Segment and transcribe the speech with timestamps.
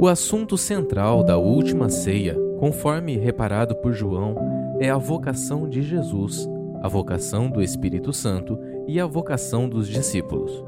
[0.00, 4.36] O assunto central da última ceia, conforme reparado por João,
[4.78, 6.48] é a vocação de Jesus,
[6.80, 8.56] a vocação do Espírito Santo
[8.86, 10.64] e a vocação dos discípulos.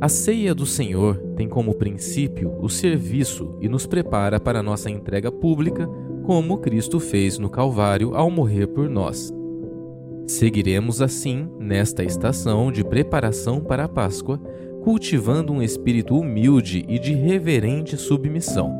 [0.00, 5.30] A ceia do Senhor tem como princípio o serviço e nos prepara para nossa entrega
[5.30, 5.88] pública,
[6.24, 9.32] como Cristo fez no Calvário ao morrer por nós.
[10.26, 14.40] Seguiremos assim nesta estação de preparação para a Páscoa
[14.82, 18.72] cultivando um espírito humilde e de reverente submissão.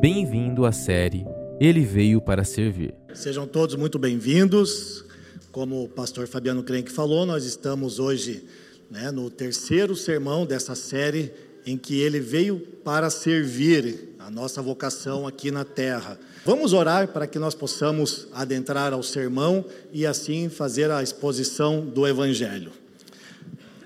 [0.00, 1.26] Bem-vindo à série
[1.60, 2.94] Ele Veio para Servir.
[3.12, 5.04] Sejam todos muito bem-vindos.
[5.52, 8.44] Como o pastor Fabiano Crenque falou, nós estamos hoje
[8.90, 11.32] né, no terceiro sermão dessa série
[11.66, 16.18] em que ele veio para servir a nossa vocação aqui na terra.
[16.46, 22.06] Vamos orar para que nós possamos adentrar ao sermão e assim fazer a exposição do
[22.06, 22.79] Evangelho.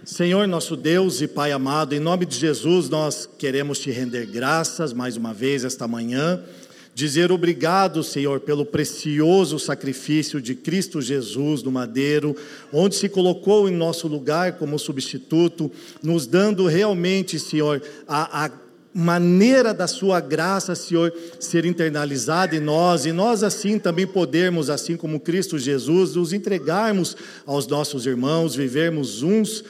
[0.04, 4.92] Senhor nosso Deus e Pai amado, em nome de Jesus nós queremos te render graças
[4.92, 6.42] mais uma vez esta manhã,
[6.94, 12.36] dizer obrigado, Senhor, pelo precioso sacrifício de Cristo Jesus no madeiro,
[12.70, 18.50] onde se colocou em nosso lugar como substituto, nos dando realmente, Senhor, a, a
[18.92, 24.96] maneira da sua graça, Senhor, ser internalizada em nós, e nós assim também podermos, assim
[24.96, 29.64] como Cristo Jesus, nos entregarmos aos nossos irmãos, vivermos uns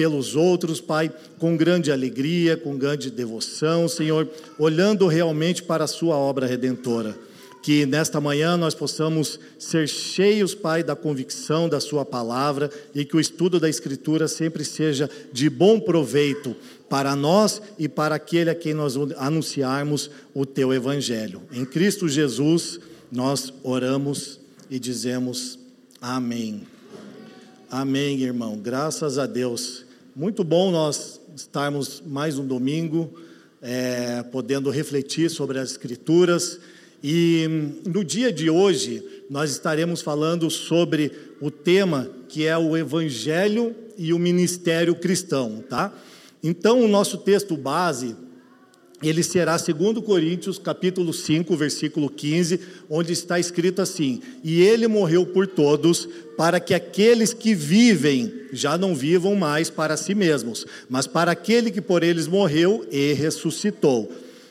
[0.00, 4.26] pelos outros, Pai, com grande alegria, com grande devoção, Senhor,
[4.58, 7.14] olhando realmente para a Sua obra redentora.
[7.62, 13.14] Que nesta manhã nós possamos ser cheios, Pai, da convicção da Sua palavra e que
[13.14, 16.56] o estudo da Escritura sempre seja de bom proveito
[16.88, 21.42] para nós e para aquele a quem nós anunciarmos o Teu Evangelho.
[21.52, 22.80] Em Cristo Jesus
[23.12, 24.40] nós oramos
[24.70, 25.58] e dizemos
[26.00, 26.66] amém.
[27.70, 28.58] Amém, irmão.
[28.58, 29.89] Graças a Deus.
[30.16, 33.14] Muito bom nós estarmos mais um domingo
[33.62, 36.58] é, podendo refletir sobre as Escrituras.
[37.02, 37.46] E
[37.86, 44.12] no dia de hoje nós estaremos falando sobre o tema que é o Evangelho e
[44.12, 45.94] o Ministério Cristão, tá?
[46.42, 48.16] Então o nosso texto base
[49.02, 55.24] ele será segundo Coríntios, capítulo 5, versículo 15, onde está escrito assim: "E ele morreu
[55.24, 61.06] por todos, para que aqueles que vivem já não vivam mais para si mesmos, mas
[61.06, 64.10] para aquele que por eles morreu e ressuscitou."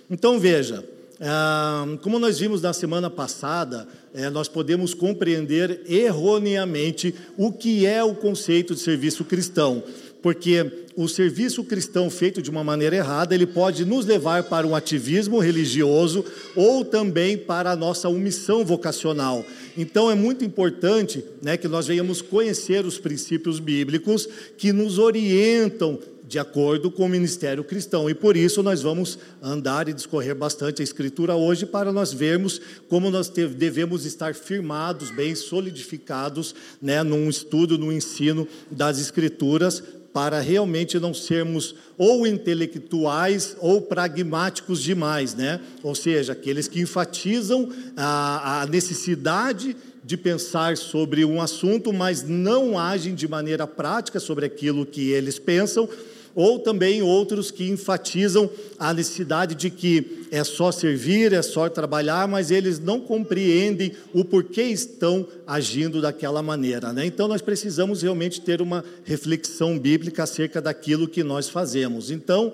[0.10, 0.84] Então veja,
[1.22, 8.04] ah, como nós vimos na semana passada, eh, nós podemos compreender erroneamente o que é
[8.04, 9.84] o conceito de serviço cristão
[10.22, 14.76] porque o serviço cristão feito de uma maneira errada, ele pode nos levar para um
[14.76, 16.26] ativismo religioso
[16.56, 19.46] ou também para a nossa omissão vocacional.
[19.78, 24.28] Então é muito importante né, que nós venhamos conhecer os princípios bíblicos
[24.58, 28.08] que nos orientam de acordo com o ministério cristão.
[28.08, 32.62] E por isso nós vamos andar e discorrer bastante a Escritura hoje para nós vermos
[32.88, 39.82] como nós devemos estar firmados, bem solidificados, né, num estudo, no ensino das Escrituras,
[40.14, 45.60] para realmente não sermos ou intelectuais ou pragmáticos demais, né?
[45.84, 52.80] Ou seja, aqueles que enfatizam a, a necessidade de pensar sobre um assunto, mas não
[52.80, 55.88] agem de maneira prática sobre aquilo que eles pensam,
[56.36, 62.28] ou também outros que enfatizam a necessidade de que é só servir, é só trabalhar,
[62.28, 66.94] mas eles não compreendem o porquê estão agindo daquela maneira.
[66.94, 67.06] Né?
[67.06, 72.12] Então nós precisamos realmente ter uma reflexão bíblica acerca daquilo que nós fazemos.
[72.12, 72.54] Então,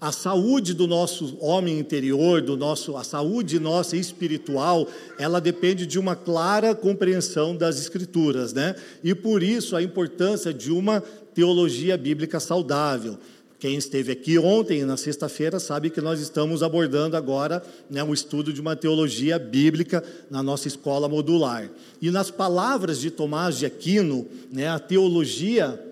[0.00, 4.86] a saúde do nosso homem interior, do nosso, a saúde nossa espiritual,
[5.18, 8.76] ela depende de uma clara compreensão das escrituras, né?
[9.02, 11.02] E por isso a importância de uma
[11.36, 13.18] teologia bíblica saudável.
[13.58, 18.54] Quem esteve aqui ontem, na sexta-feira, sabe que nós estamos abordando agora né, o estudo
[18.54, 21.70] de uma teologia bíblica na nossa escola modular.
[22.00, 25.82] E nas palavras de Tomás de Aquino, né, a teologia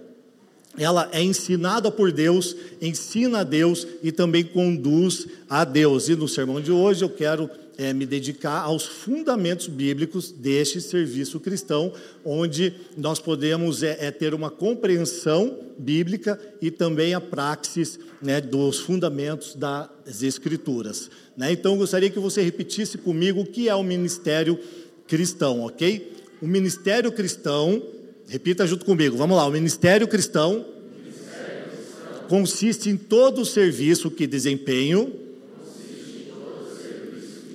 [0.78, 6.08] ela é ensinada por Deus, ensina a Deus e também conduz a Deus.
[6.08, 11.41] E no sermão de hoje eu quero é, me dedicar aos fundamentos bíblicos deste serviço
[11.41, 11.93] cristão,
[12.25, 18.81] onde nós podemos é, é ter uma compreensão bíblica e também a praxis né, dos
[18.81, 21.11] fundamentos das Escrituras.
[21.37, 21.53] Né?
[21.53, 24.59] Então gostaria que você repetisse comigo o que é o ministério
[25.06, 26.12] cristão, ok?
[26.41, 27.82] O ministério cristão
[28.29, 29.47] Repita junto comigo, vamos lá.
[29.47, 30.65] O ministério cristão,
[30.97, 35.12] ministério cristão consiste em todo o serviço que desempenho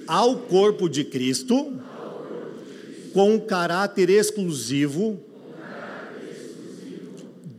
[0.10, 1.72] ao corpo de Cristo,
[3.14, 5.20] com um caráter exclusivo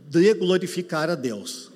[0.09, 1.71] de glorificar a Deus.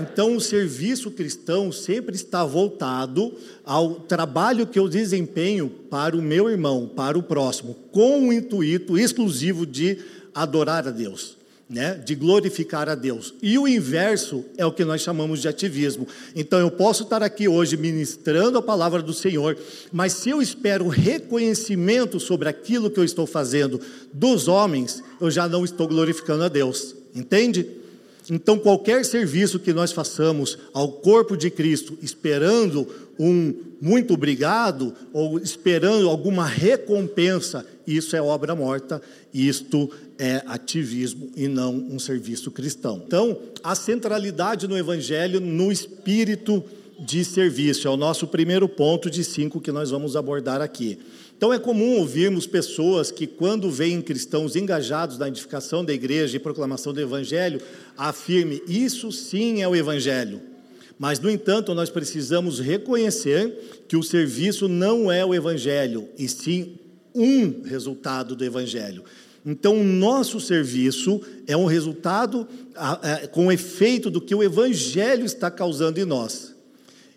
[0.00, 3.34] Então, o serviço cristão sempre está voltado
[3.64, 8.96] ao trabalho que eu desempenho para o meu irmão, para o próximo, com o intuito
[8.96, 9.98] exclusivo de
[10.32, 11.36] adorar a Deus
[11.68, 13.34] né, de glorificar a Deus.
[13.42, 16.06] E o inverso é o que nós chamamos de ativismo.
[16.34, 19.56] Então eu posso estar aqui hoje ministrando a palavra do Senhor,
[19.92, 23.80] mas se eu espero reconhecimento sobre aquilo que eu estou fazendo
[24.12, 26.94] dos homens, eu já não estou glorificando a Deus.
[27.14, 27.83] Entende?
[28.30, 32.86] Então, qualquer serviço que nós façamos ao corpo de Cristo, esperando
[33.18, 41.46] um muito obrigado ou esperando alguma recompensa, isso é obra morta, isto é ativismo e
[41.48, 43.02] não um serviço cristão.
[43.06, 46.64] Então, a centralidade no Evangelho, no espírito
[46.98, 50.98] de serviço, é o nosso primeiro ponto de cinco que nós vamos abordar aqui.
[51.44, 56.40] Então é comum ouvirmos pessoas que, quando veem cristãos engajados na edificação da igreja e
[56.40, 57.60] proclamação do Evangelho,
[57.98, 60.40] afirme: Isso sim é o Evangelho.
[60.98, 66.78] Mas, no entanto, nós precisamos reconhecer que o serviço não é o Evangelho, e sim
[67.14, 69.04] um resultado do Evangelho.
[69.44, 72.48] Então, o nosso serviço é um resultado
[73.32, 76.53] com efeito do que o Evangelho está causando em nós.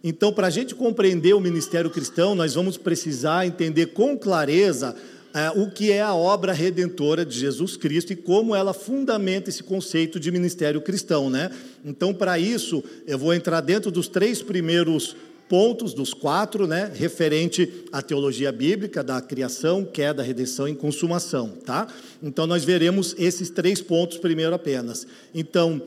[0.03, 4.95] Então, para a gente compreender o ministério cristão, nós vamos precisar entender com clareza
[5.33, 9.63] é, o que é a obra redentora de Jesus Cristo e como ela fundamenta esse
[9.63, 11.51] conceito de ministério cristão, né?
[11.83, 15.15] Então, para isso, eu vou entrar dentro dos três primeiros
[15.47, 21.87] pontos dos quatro, né, referente à teologia bíblica da criação, queda, redenção e consumação, tá?
[22.21, 25.07] Então nós veremos esses três pontos primeiro apenas.
[25.33, 25.81] Então,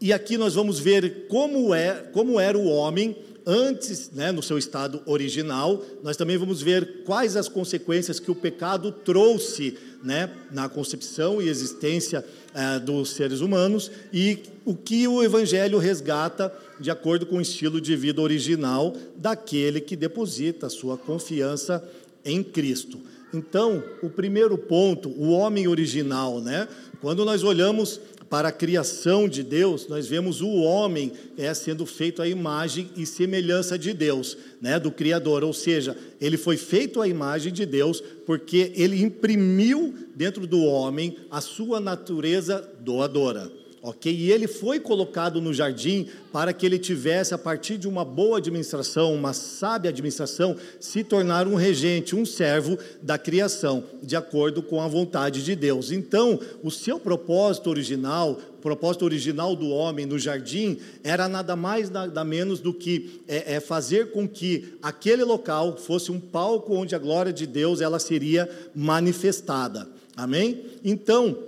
[0.00, 4.58] e aqui nós vamos ver como é, como era o homem antes, né, no seu
[4.58, 10.68] estado original, nós também vamos ver quais as consequências que o pecado trouxe né, na
[10.68, 17.24] concepção e existência é, dos seres humanos e o que o Evangelho resgata de acordo
[17.24, 21.82] com o estilo de vida original daquele que deposita sua confiança
[22.24, 23.00] em Cristo.
[23.32, 26.68] Então, o primeiro ponto, o homem original, né?
[27.00, 32.20] Quando nós olhamos para a criação de Deus, nós vemos o homem é, sendo feito
[32.20, 35.44] à imagem e semelhança de Deus, né, do Criador.
[35.44, 41.16] Ou seja, ele foi feito à imagem de Deus porque ele imprimiu dentro do homem
[41.30, 43.50] a sua natureza doadora
[43.86, 44.12] ok?
[44.12, 48.38] E ele foi colocado no jardim para que ele tivesse, a partir de uma boa
[48.38, 54.80] administração, uma sábia administração, se tornar um regente, um servo da criação, de acordo com
[54.80, 55.92] a vontade de Deus.
[55.92, 61.88] Então, o seu propósito original, o propósito original do homem no jardim, era nada mais,
[61.88, 66.96] nada menos do que é, é fazer com que aquele local fosse um palco onde
[66.96, 69.86] a glória de Deus ela seria manifestada.
[70.16, 70.64] Amém?
[70.82, 71.38] Então,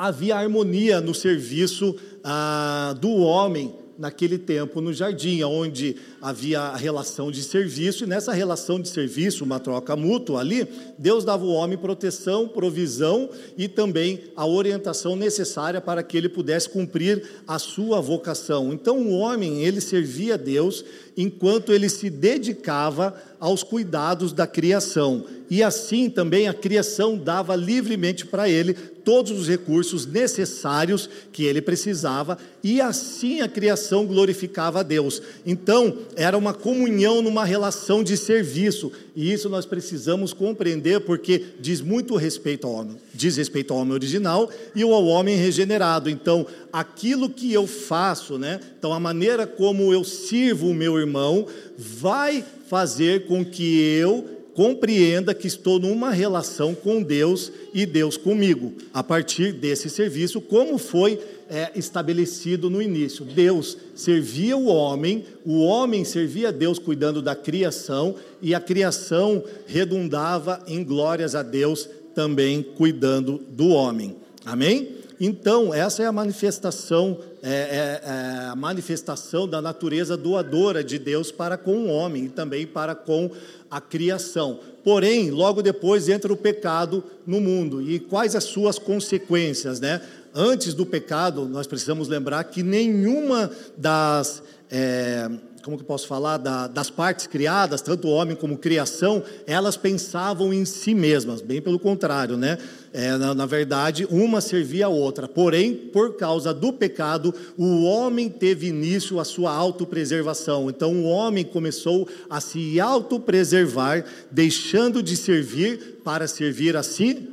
[0.00, 1.94] havia harmonia no serviço
[2.24, 8.32] ah, do homem naquele tempo no jardim, onde havia a relação de serviço, e nessa
[8.32, 10.66] relação de serviço, uma troca mútua ali,
[10.98, 16.70] Deus dava ao homem proteção, provisão e também a orientação necessária para que ele pudesse
[16.70, 18.72] cumprir a sua vocação.
[18.72, 20.82] Então o homem, ele servia a Deus
[21.16, 25.24] enquanto ele se dedicava aos cuidados da criação.
[25.48, 31.60] E assim também a criação dava livremente para ele todos os recursos necessários que ele
[31.60, 35.20] precisava, e assim a criação glorificava a Deus.
[35.44, 41.80] Então, era uma comunhão numa relação de serviço, e isso nós precisamos compreender porque diz
[41.80, 46.08] muito respeito ao homem, diz respeito ao homem original e ao homem regenerado.
[46.08, 48.58] Então, aquilo que eu faço, né?
[48.78, 51.46] Então, a maneira como eu sirvo o meu irmão
[51.76, 58.72] vai fazer com que eu compreenda que estou numa relação com Deus e Deus comigo,
[58.92, 63.24] a partir desse serviço, como foi é, estabelecido no início.
[63.24, 69.42] Deus servia o homem, o homem servia a Deus cuidando da criação, e a criação
[69.66, 74.16] redundava em glórias a Deus também cuidando do homem.
[74.44, 75.00] Amém?
[75.20, 81.30] Então, essa é a manifestação, é, é, é a manifestação da natureza doadora de Deus
[81.30, 83.30] para com o homem e também para com
[83.70, 84.60] a criação.
[84.82, 87.82] Porém, logo depois entra o pecado no mundo.
[87.82, 90.00] E quais as suas consequências, né?
[90.34, 95.28] Antes do pecado, nós precisamos lembrar que nenhuma das é,
[95.62, 100.52] como que posso falar, da, das partes criadas, tanto o homem como criação, elas pensavam
[100.52, 102.58] em si mesmas, bem pelo contrário, né?
[102.92, 105.28] É, na, na, verdade, uma servia a outra.
[105.28, 110.68] Porém, por causa do pecado, o homem teve início a sua autopreservação.
[110.68, 117.28] Então, o homem começou a se autopreservar, deixando de servir para servir a si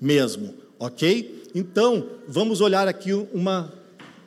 [0.00, 1.42] mesmo, ok?
[1.54, 3.72] Então, vamos olhar aqui uma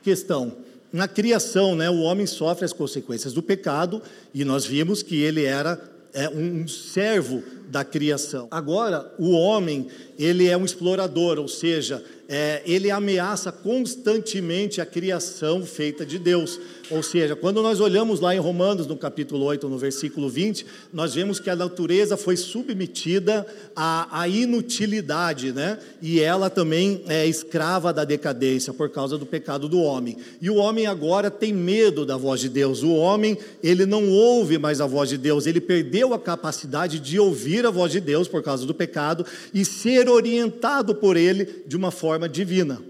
[0.02, 0.65] questão.
[0.96, 4.00] Na criação, né, o homem sofre as consequências do pecado
[4.32, 5.78] e nós vimos que ele era
[6.14, 8.48] é, um servo da criação.
[8.50, 9.88] Agora, o homem,
[10.18, 16.58] ele é um explorador, ou seja, é, ele ameaça constantemente a criação feita de Deus.
[16.90, 21.14] Ou seja, quando nós olhamos lá em Romanos, no capítulo 8, no versículo 20, nós
[21.14, 25.78] vemos que a natureza foi submetida à, à inutilidade, né?
[26.00, 30.16] E ela também é escrava da decadência por causa do pecado do homem.
[30.40, 32.84] E o homem agora tem medo da voz de Deus.
[32.84, 37.18] O homem, ele não ouve mais a voz de Deus, ele perdeu a capacidade de
[37.18, 41.76] ouvir a voz de Deus por causa do pecado e ser orientado por ele de
[41.76, 42.80] uma forma divina.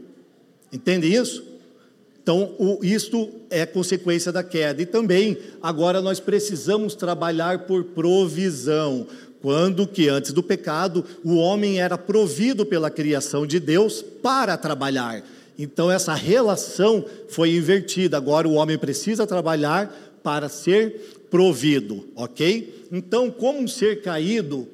[0.71, 1.56] Entende isso?
[2.27, 4.83] Então, o, isto é consequência da queda.
[4.83, 9.07] E também, agora nós precisamos trabalhar por provisão.
[9.41, 15.23] Quando que antes do pecado, o homem era provido pela criação de Deus para trabalhar.
[15.57, 18.17] Então, essa relação foi invertida.
[18.17, 22.89] Agora, o homem precisa trabalhar para ser provido, ok?
[22.91, 24.67] Então, como um ser caído,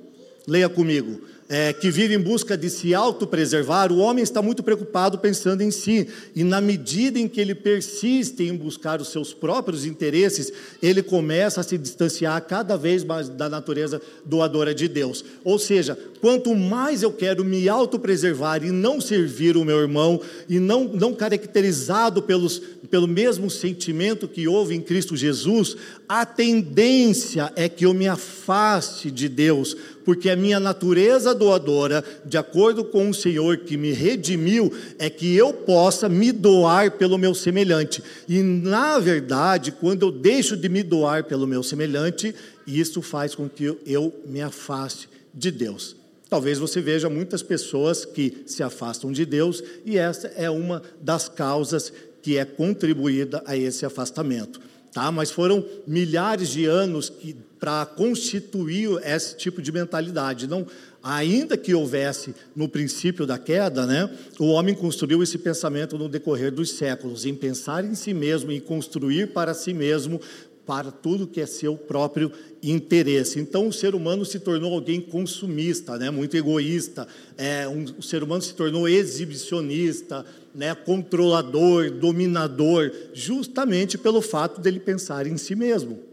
[0.49, 1.21] leia comigo,
[1.53, 5.71] é, que vive em busca de se autopreservar, o homem está muito preocupado pensando em
[5.71, 10.51] si, e na medida em que ele persiste em buscar os seus próprios interesses,
[10.83, 15.23] ele começa a se distanciar cada vez mais da natureza doadora de Deus.
[15.45, 20.59] Ou seja, quanto mais eu quero me autopreservar e não servir o meu irmão, e
[20.59, 25.77] não, não caracterizado pelos, pelo mesmo sentimento que houve em Cristo Jesus,
[26.09, 32.37] a tendência é que eu me afaste de Deus porque a minha natureza doadora, de
[32.37, 37.35] acordo com o Senhor que me redimiu, é que eu possa me doar pelo meu
[37.35, 38.03] semelhante.
[38.29, 42.35] E na verdade, quando eu deixo de me doar pelo meu semelhante,
[42.67, 45.97] isso faz com que eu me afaste de Deus.
[46.29, 51.29] Talvez você veja muitas pessoas que se afastam de Deus, e essa é uma das
[51.29, 51.93] causas
[52.23, 54.61] que é contribuída a esse afastamento.
[54.93, 55.11] Tá?
[55.11, 60.49] Mas foram milhares de anos que para constituir esse tipo de mentalidade.
[60.49, 60.67] Não,
[61.01, 66.51] ainda que houvesse no princípio da queda, né, o homem construiu esse pensamento no decorrer
[66.51, 70.21] dos séculos, em pensar em si mesmo, em construir para si mesmo,
[70.67, 73.39] para tudo que é seu próprio interesse.
[73.39, 77.07] Então, o ser humano se tornou alguém consumista, né, muito egoísta.
[77.39, 84.81] É, um, o ser humano se tornou exibicionista, né, controlador, dominador, justamente pelo fato dele
[84.81, 86.11] pensar em si mesmo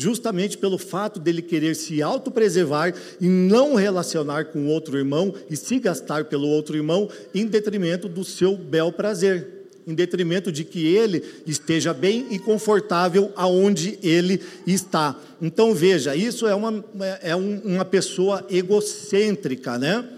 [0.00, 5.78] justamente pelo fato dele querer se autopreservar e não relacionar com outro irmão e se
[5.78, 11.24] gastar pelo outro irmão em detrimento do seu bel prazer em detrimento de que ele
[11.46, 15.18] esteja bem e confortável aonde ele está.
[15.40, 16.84] Então veja, isso é uma,
[17.22, 20.08] é uma pessoa egocêntrica, né?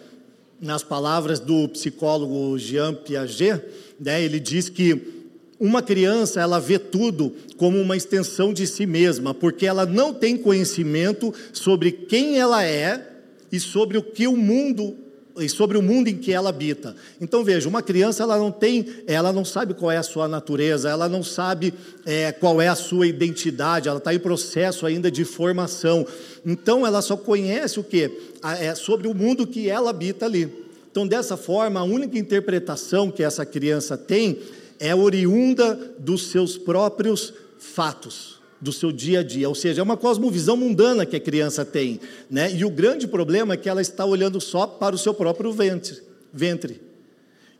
[0.60, 3.62] Nas palavras do psicólogo Jean Piaget,
[3.98, 5.21] né, ele diz que
[5.62, 10.36] uma criança, ela vê tudo como uma extensão de si mesma, porque ela não tem
[10.36, 13.10] conhecimento sobre quem ela é
[13.52, 14.96] e sobre o que o mundo
[15.38, 16.96] e sobre o mundo em que ela habita.
[17.20, 20.90] Então veja, uma criança ela não tem, ela não sabe qual é a sua natureza,
[20.90, 21.72] ela não sabe
[22.04, 26.04] é, qual é a sua identidade, ela está em processo ainda de formação.
[26.44, 28.10] Então ela só conhece o que
[28.42, 30.52] é sobre o mundo que ela habita ali.
[30.90, 34.40] Então dessa forma, a única interpretação que essa criança tem
[34.82, 39.96] é oriunda dos seus próprios fatos, do seu dia a dia, ou seja, é uma
[39.96, 42.52] cosmovisão mundana que a criança tem, né?
[42.52, 46.00] E o grande problema é que ela está olhando só para o seu próprio ventre.
[46.32, 46.80] ventre.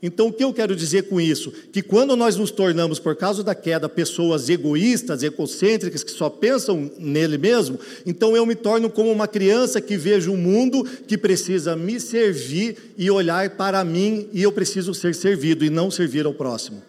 [0.02, 1.52] Então, o que eu quero dizer com isso?
[1.73, 6.91] Que quando nós nos tornamos, por causa da queda, pessoas egoístas, egocêntricas, que só pensam
[6.99, 11.17] nele mesmo, então eu me torno como uma criança que vejo o um mundo que
[11.17, 16.26] precisa me servir e olhar para mim, e eu preciso ser servido e não servir
[16.26, 16.83] ao próximo.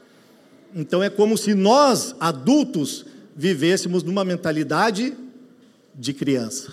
[0.76, 5.14] Então é como se nós, adultos, vivêssemos numa mentalidade
[5.96, 6.72] de criança,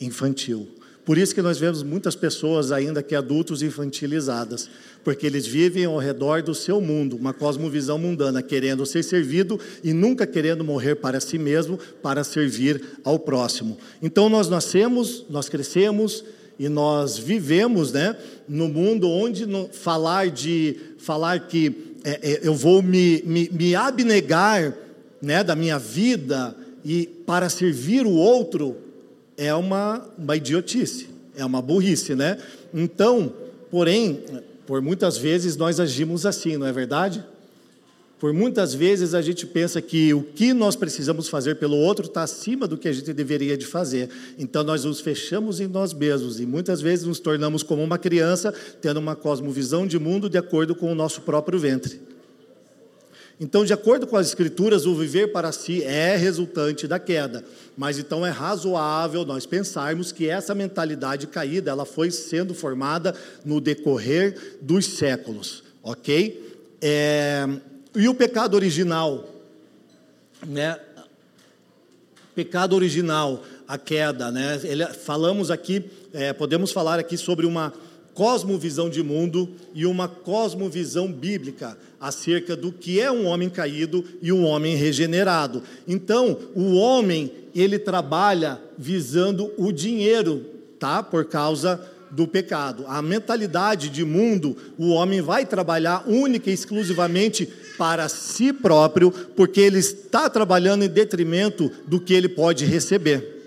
[0.00, 0.68] infantil.
[1.04, 4.68] Por isso que nós vemos muitas pessoas ainda que adultos infantilizadas,
[5.02, 9.92] porque eles vivem ao redor do seu mundo, uma cosmovisão mundana, querendo ser servido e
[9.92, 13.78] nunca querendo morrer para si mesmo, para servir ao próximo.
[14.02, 16.22] Então nós nascemos, nós crescemos
[16.58, 18.14] e nós vivemos, né,
[18.46, 24.74] no mundo onde falar de falar que é, é, eu vou me, me, me abnegar
[25.20, 28.76] né, da minha vida e para servir o outro
[29.36, 32.38] é uma, uma idiotice, é uma burrice, né?
[32.72, 33.32] Então,
[33.70, 34.22] porém,
[34.66, 37.24] por muitas vezes nós agimos assim, não é verdade?
[38.20, 42.22] Por muitas vezes a gente pensa que o que nós precisamos fazer pelo outro está
[42.22, 44.10] acima do que a gente deveria de fazer.
[44.38, 48.52] Então nós nos fechamos em nós mesmos e muitas vezes nos tornamos como uma criança,
[48.82, 51.98] tendo uma cosmovisão de mundo de acordo com o nosso próprio ventre.
[53.40, 57.42] Então, de acordo com as Escrituras, o viver para si é resultante da queda.
[57.74, 63.14] Mas então é razoável nós pensarmos que essa mentalidade caída, ela foi sendo formada
[63.46, 66.50] no decorrer dos séculos, ok?
[66.82, 67.48] É,
[67.94, 69.28] e o pecado original,
[70.46, 70.78] né?
[72.34, 74.60] Pecado original, a queda, né?
[74.62, 77.72] Ele, falamos aqui, é, podemos falar aqui sobre uma
[78.14, 84.32] cosmovisão de mundo e uma cosmovisão bíblica acerca do que é um homem caído e
[84.32, 85.62] um homem regenerado.
[85.86, 90.44] Então, o homem, ele trabalha visando o dinheiro,
[90.78, 91.02] tá?
[91.02, 91.80] Por causa
[92.10, 92.84] do pecado.
[92.88, 97.48] A mentalidade de mundo, o homem vai trabalhar única e exclusivamente
[97.80, 103.38] para si próprio, porque ele está trabalhando em detrimento do que ele pode receber.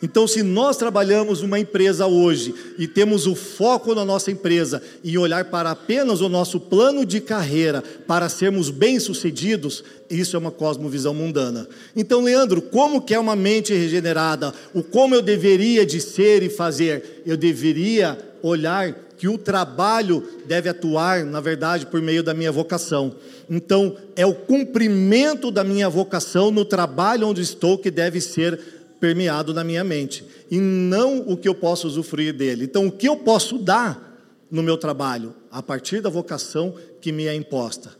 [0.00, 5.18] Então, se nós trabalhamos uma empresa hoje e temos o foco na nossa empresa e
[5.18, 11.12] olhar para apenas o nosso plano de carreira para sermos bem-sucedidos, isso é uma cosmovisão
[11.12, 11.68] mundana.
[11.96, 14.54] Então, Leandro, como que é uma mente regenerada?
[14.72, 17.24] O como eu deveria de ser e fazer?
[17.26, 23.14] Eu deveria olhar que o trabalho deve atuar, na verdade, por meio da minha vocação.
[23.50, 28.58] Então, é o cumprimento da minha vocação no trabalho onde estou que deve ser
[28.98, 32.64] permeado na minha mente, e não o que eu posso usufruir dele.
[32.64, 34.18] Então, o que eu posso dar
[34.50, 37.90] no meu trabalho, a partir da vocação que me é imposta.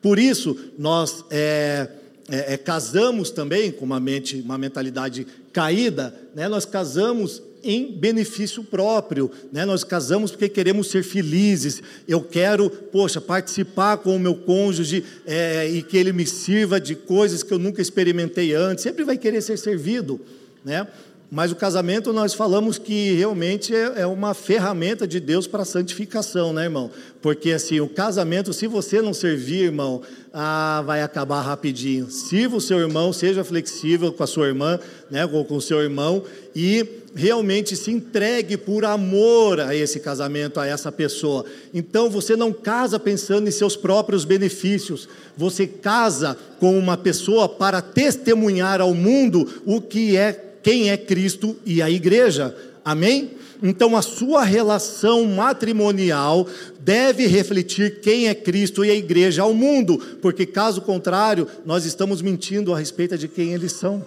[0.00, 1.86] Por isso, nós é,
[2.30, 6.48] é, é, casamos também com uma mente, uma mentalidade caída, né?
[6.48, 9.64] nós casamos em benefício próprio, né?
[9.64, 15.68] nós casamos porque queremos ser felizes, eu quero, poxa, participar com o meu cônjuge é,
[15.68, 19.40] e que ele me sirva de coisas que eu nunca experimentei antes, sempre vai querer
[19.40, 20.20] ser servido
[20.64, 20.86] né?
[21.34, 25.64] Mas o casamento nós falamos que realmente é, é uma ferramenta de Deus para a
[25.64, 26.90] santificação, né, irmão?
[27.22, 32.10] Porque assim, o casamento, se você não servir, irmão, ah, vai acabar rapidinho.
[32.10, 34.78] Sirva o seu irmão, seja flexível com a sua irmã,
[35.10, 36.22] né, ou com o seu irmão,
[36.54, 41.46] e realmente se entregue por amor a esse casamento, a essa pessoa.
[41.72, 47.80] Então você não casa pensando em seus próprios benefícios, você casa com uma pessoa para
[47.80, 52.56] testemunhar ao mundo o que é quem é Cristo e a igreja.
[52.84, 53.32] Amém?
[53.62, 56.48] Então a sua relação matrimonial
[56.80, 62.20] deve refletir quem é Cristo e a igreja ao mundo, porque caso contrário, nós estamos
[62.20, 64.04] mentindo a respeito de quem eles são.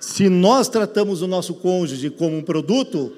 [0.00, 3.12] Se nós tratamos o nosso cônjuge como um produto,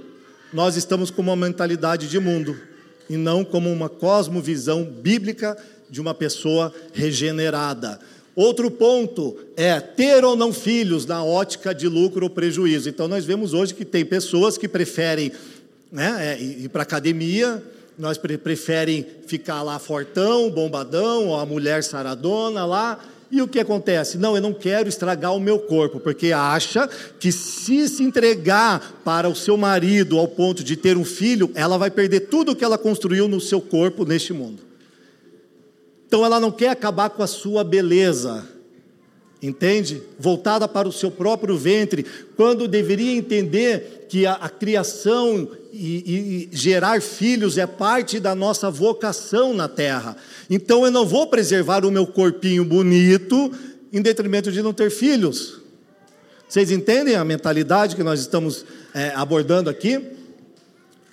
[0.52, 2.56] nós estamos com uma mentalidade de mundo
[3.08, 5.56] e não como uma cosmovisão bíblica
[5.88, 8.00] de uma pessoa regenerada.
[8.34, 12.88] Outro ponto é ter ou não filhos na ótica de lucro ou prejuízo.
[12.88, 15.30] Então, nós vemos hoje que tem pessoas que preferem
[15.90, 17.62] né, é, ir para a academia,
[17.98, 22.98] nós preferem ficar lá fortão, bombadão, a mulher saradona lá.
[23.30, 24.18] E o que acontece?
[24.18, 29.28] Não, eu não quero estragar o meu corpo, porque acha que se se entregar para
[29.28, 32.76] o seu marido ao ponto de ter um filho, ela vai perder tudo que ela
[32.76, 34.71] construiu no seu corpo neste mundo.
[36.12, 38.46] Então ela não quer acabar com a sua beleza,
[39.40, 40.02] entende?
[40.18, 42.04] Voltada para o seu próprio ventre,
[42.36, 48.70] quando deveria entender que a, a criação e, e, gerar filhos é parte da nossa
[48.70, 50.14] vocação na terra.
[50.50, 53.50] Então eu não vou preservar o meu corpinho bonito
[53.90, 55.62] em detrimento de não ter filhos.
[56.46, 59.98] Vocês entendem a mentalidade que nós estamos é, abordando aqui?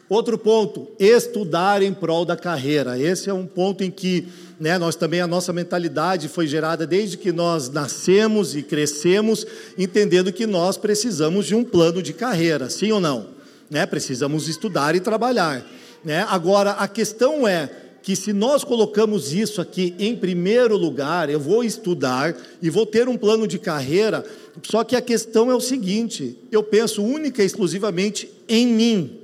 [0.10, 2.98] Outro ponto, estudar em prol da carreira.
[2.98, 4.28] Esse é um ponto em que
[4.60, 9.46] né, nós também, a nossa mentalidade foi gerada desde que nós nascemos e crescemos,
[9.78, 13.28] entendendo que nós precisamos de um plano de carreira, sim ou não?
[13.70, 15.64] Né, precisamos estudar e trabalhar.
[16.04, 16.26] Né?
[16.28, 17.70] Agora, a questão é
[18.02, 23.08] que se nós colocamos isso aqui em primeiro lugar, eu vou estudar e vou ter
[23.08, 24.26] um plano de carreira,
[24.64, 29.19] só que a questão é o seguinte: eu penso única e exclusivamente em mim.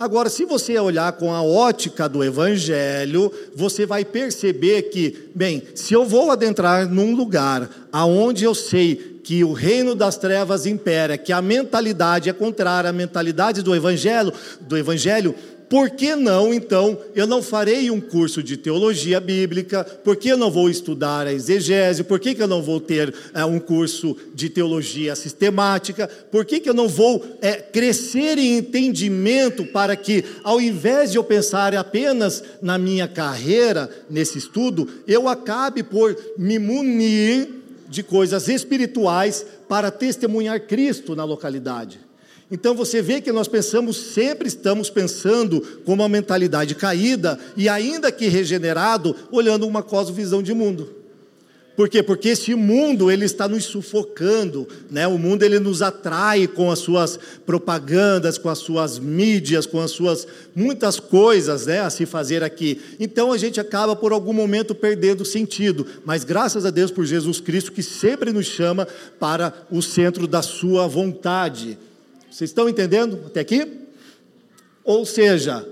[0.00, 5.92] Agora, se você olhar com a ótica do Evangelho, você vai perceber que, bem, se
[5.92, 11.34] eu vou adentrar num lugar aonde eu sei que o reino das trevas impera, que
[11.34, 14.32] a mentalidade é contrária à mentalidade do Evangelho,
[14.62, 15.34] do Evangelho,
[15.70, 19.84] por que não, então, eu não farei um curso de teologia bíblica?
[19.84, 22.02] Por que eu não vou estudar a exegese?
[22.02, 26.08] Por que, que eu não vou ter é, um curso de teologia sistemática?
[26.08, 31.18] Por que, que eu não vou é, crescer em entendimento para que, ao invés de
[31.18, 37.48] eu pensar apenas na minha carreira, nesse estudo, eu acabe por me munir
[37.88, 42.09] de coisas espirituais para testemunhar Cristo na localidade?
[42.50, 48.10] Então você vê que nós pensamos, sempre estamos pensando com uma mentalidade caída e ainda
[48.10, 51.00] que regenerado, olhando uma cosmovisão de mundo.
[51.76, 52.02] Por quê?
[52.02, 55.06] Porque esse mundo ele está nos sufocando, né?
[55.06, 59.92] O mundo ele nos atrai com as suas propagandas, com as suas mídias, com as
[59.92, 62.78] suas muitas coisas, né, a se fazer aqui.
[62.98, 67.40] Então a gente acaba por algum momento perdendo sentido, mas graças a Deus por Jesus
[67.40, 68.86] Cristo que sempre nos chama
[69.18, 71.78] para o centro da sua vontade.
[72.30, 73.66] Vocês estão entendendo até aqui?
[74.84, 75.66] Ou seja,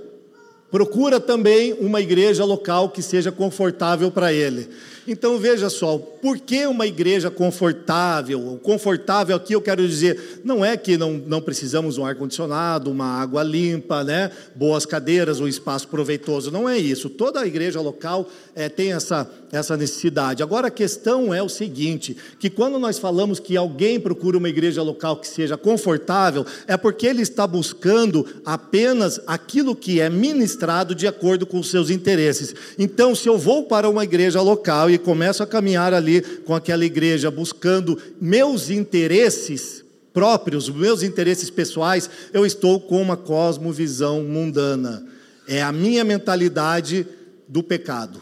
[0.71, 4.69] procura também uma igreja local que seja confortável para ele.
[5.11, 8.61] Então veja só, por que uma igreja confortável?
[8.63, 13.43] Confortável aqui eu quero dizer, não é que não, não precisamos um ar-condicionado, uma água
[13.43, 14.31] limpa, né?
[14.55, 17.09] boas cadeiras, um espaço proveitoso, não é isso.
[17.09, 20.43] Toda igreja local é, tem essa, essa necessidade.
[20.43, 24.83] Agora a questão é o seguinte: que quando nós falamos que alguém procura uma igreja
[24.83, 31.07] local que seja confortável, é porque ele está buscando apenas aquilo que é ministrado de
[31.07, 32.55] acordo com os seus interesses.
[32.79, 36.85] Então, se eu vou para uma igreja local e começo a caminhar ali com aquela
[36.85, 45.07] igreja buscando meus interesses próprios, meus interesses pessoais, eu estou com uma cosmovisão mundana.
[45.47, 47.07] É a minha mentalidade
[47.47, 48.21] do pecado.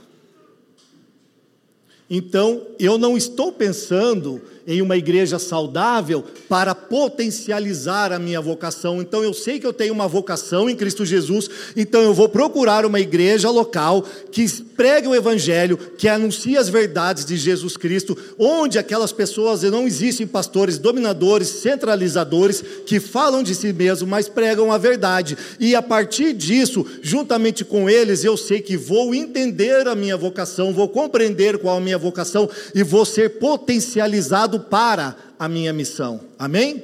[2.09, 9.01] Então, eu não estou pensando em uma igreja saudável para potencializar a minha vocação.
[9.01, 12.85] Então eu sei que eu tenho uma vocação em Cristo Jesus, então eu vou procurar
[12.85, 18.79] uma igreja local que pregue o evangelho, que anuncie as verdades de Jesus Cristo, onde
[18.79, 24.79] aquelas pessoas não existem pastores dominadores, centralizadores que falam de si mesmos, mas pregam a
[24.79, 25.37] verdade.
[25.59, 30.73] E a partir disso, juntamente com eles, eu sei que vou entender a minha vocação,
[30.73, 36.21] vou compreender qual a minha vocação e vou ser potencializado para a minha missão.
[36.39, 36.83] Amém?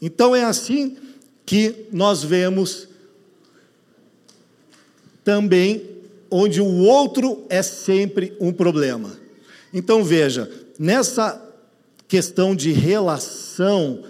[0.00, 0.96] Então é assim
[1.44, 2.88] que nós vemos
[5.24, 5.96] também
[6.30, 9.10] onde o outro é sempre um problema.
[9.72, 11.42] Então veja, nessa
[12.08, 14.02] questão de relação,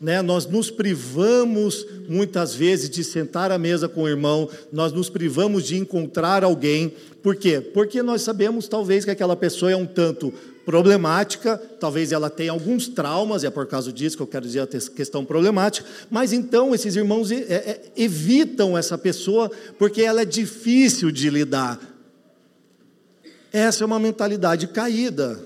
[0.00, 5.08] né, nós nos privamos muitas vezes de sentar à mesa com o irmão, nós nos
[5.08, 7.60] privamos de encontrar alguém, por quê?
[7.60, 10.32] Porque nós sabemos talvez que aquela pessoa é um tanto
[10.64, 14.66] problemática, talvez ela tenha alguns traumas, é por causa disso que eu quero dizer a
[14.66, 21.10] questão problemática, mas então esses irmãos é, é, evitam essa pessoa porque ela é difícil
[21.10, 21.78] de lidar.
[23.52, 25.38] Essa é uma mentalidade caída,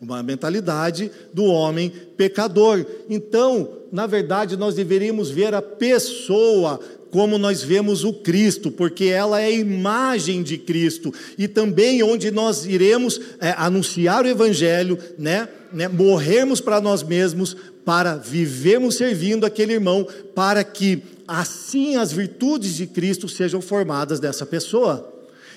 [0.00, 2.86] uma mentalidade do homem pecador.
[3.08, 6.78] Então, na verdade, nós deveríamos ver a pessoa
[7.10, 12.30] como nós vemos o Cristo, porque ela é a imagem de Cristo, e também onde
[12.30, 19.44] nós iremos é, anunciar o Evangelho, né, né, morrermos para nós mesmos, para vivermos servindo
[19.44, 25.08] aquele irmão, para que assim as virtudes de Cristo sejam formadas nessa pessoa.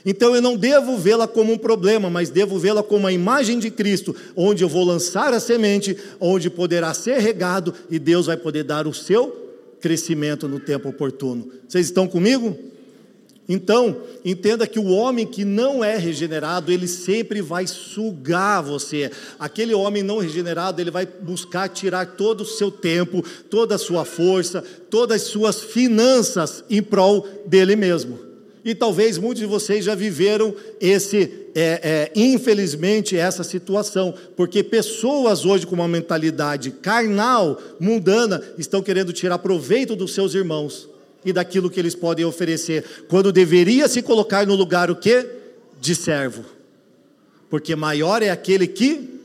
[0.05, 3.71] Então eu não devo vê-la como um problema, mas devo vê-la como a imagem de
[3.71, 8.63] Cristo, onde eu vou lançar a semente, onde poderá ser regado e Deus vai poder
[8.63, 9.43] dar o seu
[9.83, 11.51] crescimento no tempo oportuno.
[11.67, 12.57] Vocês estão comigo?
[13.49, 19.11] Então, entenda que o homem que não é regenerado, ele sempre vai sugar você.
[19.37, 24.05] Aquele homem não regenerado, ele vai buscar tirar todo o seu tempo, toda a sua
[24.05, 28.32] força, todas as suas finanças em prol dele mesmo.
[28.65, 35.45] E talvez muitos de vocês já viveram esse é, é, infelizmente, essa situação, porque pessoas
[35.45, 40.89] hoje com uma mentalidade carnal, mundana, estão querendo tirar proveito dos seus irmãos
[41.25, 45.27] e daquilo que eles podem oferecer, quando deveria se colocar no lugar o que?
[45.79, 46.43] De servo,
[47.49, 49.19] porque maior é aquele que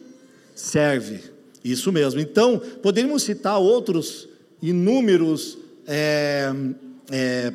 [0.55, 1.21] serve,
[1.65, 2.21] isso mesmo.
[2.21, 4.29] Então, poderíamos citar outros
[4.61, 5.57] inúmeros.
[5.87, 6.53] É,
[7.11, 7.53] é,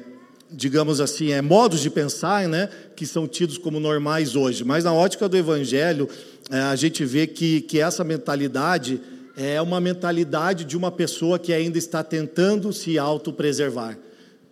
[0.54, 4.64] digamos assim, é, modos de pensar, né, que são tidos como normais hoje.
[4.64, 6.08] Mas na ótica do Evangelho,
[6.50, 9.02] é, a gente vê que, que essa mentalidade
[9.36, 13.98] é uma mentalidade de uma pessoa que ainda está tentando se autopreservar.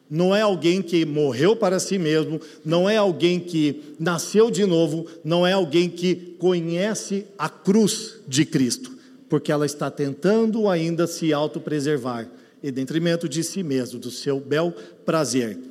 [0.09, 5.05] Não é alguém que morreu para si mesmo, não é alguém que nasceu de novo,
[5.23, 8.91] não é alguém que conhece a cruz de Cristo,
[9.29, 12.27] porque ela está tentando ainda se autopreservar,
[12.61, 14.73] em detrimento de si mesmo, do seu bel
[15.05, 15.70] prazer.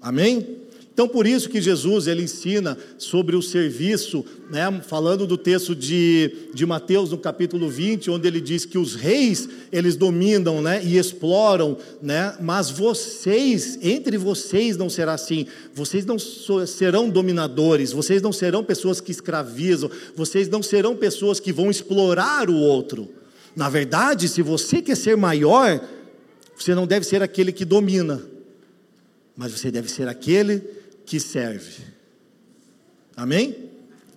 [0.00, 0.58] Amém?
[0.98, 6.48] Então, por isso que Jesus ele ensina sobre o serviço, né, falando do texto de,
[6.52, 10.98] de Mateus, no capítulo 20, onde ele diz que os reis, eles dominam né, e
[10.98, 18.32] exploram, né, mas vocês, entre vocês não será assim, vocês não serão dominadores, vocês não
[18.32, 23.08] serão pessoas que escravizam, vocês não serão pessoas que vão explorar o outro.
[23.54, 25.80] Na verdade, se você quer ser maior,
[26.56, 28.20] Você não deve ser aquele que domina,
[29.38, 30.58] mas você deve ser aquele
[31.06, 31.84] que serve.
[33.16, 33.70] Amém?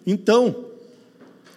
[0.06, 0.71] Então,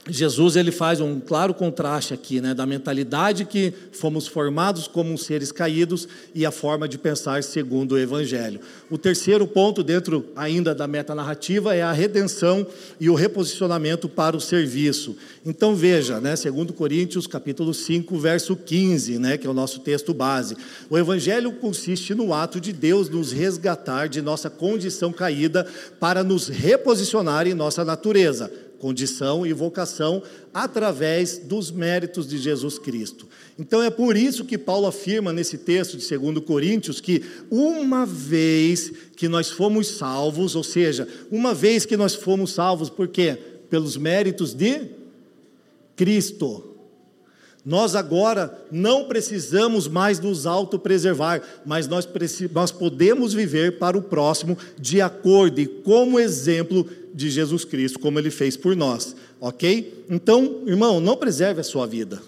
[0.08, 5.50] Jesus ele faz um claro contraste aqui, né, da mentalidade que fomos formados como seres
[5.50, 8.60] caídos e a forma de pensar segundo o evangelho.
[8.90, 12.66] O terceiro ponto dentro ainda da metanarrativa é a redenção
[13.00, 15.16] e o reposicionamento para o serviço.
[15.44, 20.12] Então veja, né, segundo Coríntios, capítulo 5, verso 15, né, que é o nosso texto
[20.12, 20.54] base.
[20.90, 25.66] O evangelho consiste no ato de Deus nos resgatar de nossa condição caída
[25.98, 28.50] para nos reposicionar em nossa natureza
[28.84, 33.26] condição e vocação através dos méritos de Jesus Cristo.
[33.58, 38.92] Então é por isso que Paulo afirma nesse texto de 2 Coríntios que uma vez
[39.16, 43.38] que nós fomos salvos, ou seja, uma vez que nós fomos salvos, por quê?
[43.70, 44.82] Pelos méritos de
[45.96, 46.74] Cristo.
[47.64, 52.06] Nós agora não precisamos mais nos autopreservar, mas nós,
[52.52, 58.18] nós podemos viver para o próximo de acordo e como exemplo de Jesus Cristo, como
[58.18, 60.04] ele fez por nós, ok?
[60.10, 62.20] Então, irmão, não preserve a sua vida.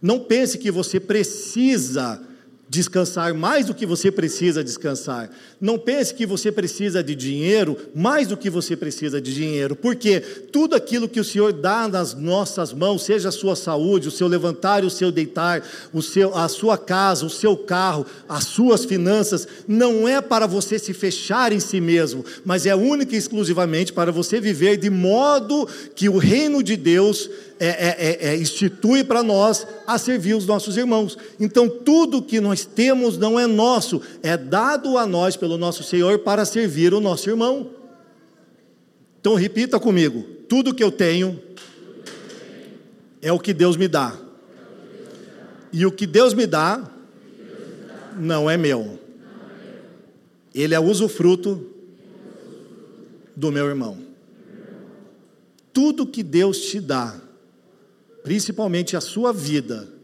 [0.00, 2.22] Não pense que você precisa
[2.68, 5.30] descansar mais do que você precisa descansar.
[5.60, 10.20] Não pense que você precisa de dinheiro mais do que você precisa de dinheiro, porque
[10.20, 14.28] tudo aquilo que o Senhor dá nas nossas mãos, seja a sua saúde, o seu
[14.28, 19.46] levantar o seu deitar, o seu, a sua casa, o seu carro, as suas finanças,
[19.66, 24.12] não é para você se fechar em si mesmo, mas é única e exclusivamente para
[24.12, 29.22] você viver de modo que o reino de Deus é, é, é, é, institui para
[29.22, 31.18] nós a servir os nossos irmãos.
[31.40, 36.20] Então, tudo que nós temos não é nosso, é dado a nós pelo nosso Senhor
[36.20, 37.70] para servir o nosso irmão.
[39.20, 41.40] Então, repita comigo: tudo que eu tenho
[43.20, 44.16] é o que Deus me dá,
[45.72, 46.90] e o que Deus me dá
[48.18, 48.98] não é meu,
[50.54, 51.66] ele é usufruto
[53.36, 53.98] do meu irmão.
[55.72, 57.14] Tudo que Deus te dá,
[58.24, 59.97] principalmente a sua vida,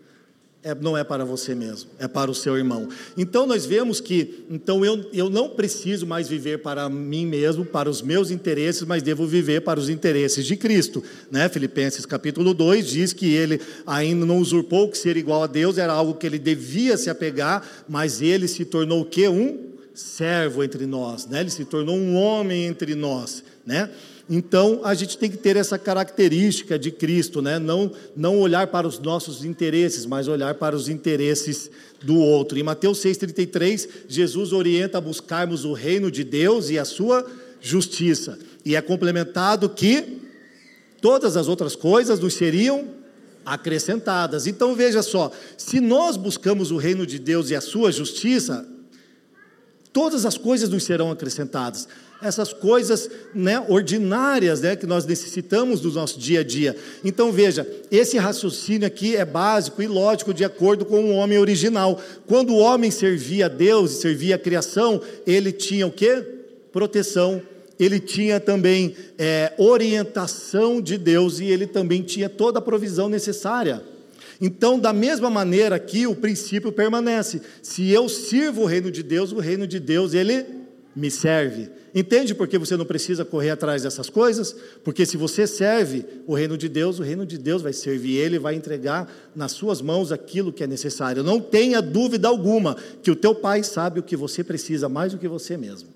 [0.64, 2.88] é, não é para você mesmo, é para o seu irmão.
[3.18, 7.90] Então nós vemos que, então eu, eu não preciso mais viver para mim mesmo, para
[7.90, 11.04] os meus interesses, mas devo viver para os interesses de Cristo.
[11.30, 11.50] Né?
[11.50, 15.92] Filipenses capítulo 2 diz que ele ainda não usurpou que ser igual a Deus era
[15.92, 19.28] algo que ele devia se apegar, mas ele se tornou o que?
[19.28, 21.40] Um servo entre nós, né?
[21.40, 23.44] ele se tornou um homem entre nós.
[23.66, 23.90] Né?
[24.28, 27.58] Então, a gente tem que ter essa característica de Cristo, né?
[27.58, 31.70] não, não olhar para os nossos interesses, mas olhar para os interesses
[32.02, 32.58] do outro.
[32.58, 37.26] Em Mateus 6,33, Jesus orienta a buscarmos o reino de Deus e a sua
[37.60, 38.38] justiça.
[38.64, 40.20] E é complementado que
[41.02, 42.88] todas as outras coisas nos seriam
[43.44, 44.46] acrescentadas.
[44.46, 48.66] Então veja só, se nós buscamos o reino de Deus e a sua justiça,
[49.94, 51.88] todas as coisas nos serão acrescentadas
[52.22, 56.74] essas coisas né, ordinárias né, que nós necessitamos do nosso dia a dia.
[57.04, 62.00] Então veja, esse raciocínio aqui é básico e lógico de acordo com o homem original.
[62.26, 66.22] Quando o homem servia a Deus e servia a criação, ele tinha o que?
[66.72, 67.42] Proteção.
[67.78, 73.82] Ele tinha também é, orientação de Deus e ele também tinha toda a provisão necessária.
[74.40, 77.40] Então, da mesma maneira aqui, o princípio permanece.
[77.62, 80.44] Se eu sirvo o reino de Deus, o reino de Deus, ele
[80.94, 81.68] me serve.
[81.94, 84.54] Entende por que você não precisa correr atrás dessas coisas?
[84.82, 88.38] Porque se você serve o reino de Deus, o reino de Deus vai servir ele,
[88.38, 91.22] vai entregar nas suas mãos aquilo que é necessário.
[91.22, 95.18] Não tenha dúvida alguma que o teu pai sabe o que você precisa mais do
[95.18, 95.88] que você mesmo.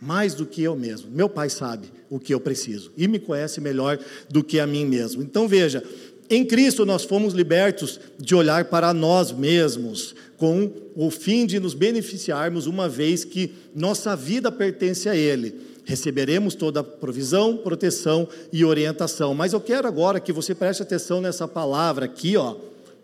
[0.00, 1.10] Mais do que eu mesmo.
[1.10, 3.98] Meu pai sabe o que eu preciso e me conhece melhor
[4.30, 5.20] do que a mim mesmo.
[5.20, 5.82] Então veja,
[6.30, 11.74] em Cristo nós fomos libertos de olhar para nós mesmos, com o fim de nos
[11.74, 15.54] beneficiarmos, uma vez que nossa vida pertence a Ele.
[15.84, 19.34] Receberemos toda a provisão, proteção e orientação.
[19.34, 22.56] Mas eu quero agora que você preste atenção nessa palavra aqui, ó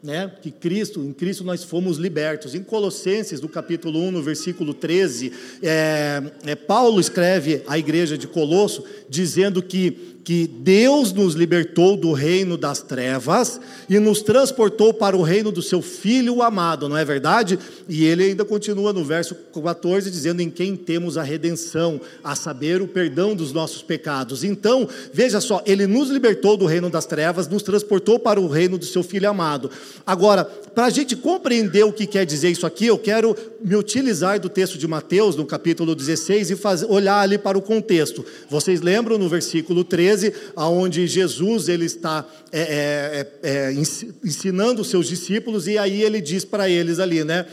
[0.04, 2.54] né, que Cristo, em Cristo nós fomos libertos.
[2.54, 5.32] Em Colossenses, do capítulo 1, no versículo 13,
[5.62, 12.12] é, é, Paulo escreve à igreja de Colosso, dizendo que que Deus nos libertou do
[12.12, 13.60] reino das trevas
[13.90, 17.58] e nos transportou para o reino do seu Filho amado, não é verdade?
[17.86, 22.80] E ele ainda continua no verso 14, dizendo: Em quem temos a redenção, a saber,
[22.80, 24.42] o perdão dos nossos pecados.
[24.42, 28.78] Então, veja só, ele nos libertou do reino das trevas, nos transportou para o reino
[28.78, 29.70] do seu Filho amado.
[30.06, 34.40] Agora, para a gente compreender o que quer dizer isso aqui, eu quero me utilizar
[34.40, 36.56] do texto de Mateus, no capítulo 16, e
[36.88, 38.24] olhar ali para o contexto.
[38.48, 40.13] Vocês lembram no versículo 13,
[40.56, 46.20] aonde Jesus ele está é, é, é, é ensinando os seus discípulos, e aí ele
[46.20, 47.46] diz para eles ali, né?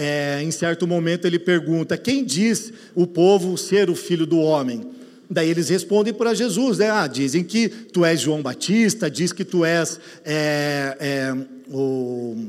[0.00, 4.80] é, em certo momento, ele pergunta: Quem diz o povo ser o filho do homem?
[5.28, 6.90] Daí eles respondem para Jesus, né?
[6.90, 11.34] Ah, dizem que tu és João Batista, diz que tu és é,
[11.70, 12.48] o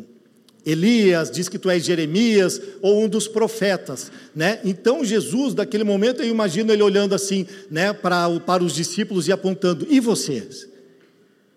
[0.66, 4.60] Elias, diz que tu és Jeremias ou um dos profetas, né?
[4.64, 9.32] Então Jesus, daquele momento, eu imagino ele olhando assim, né, para, para os discípulos e
[9.32, 10.68] apontando: E vocês?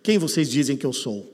[0.03, 1.33] Quem vocês dizem que eu sou?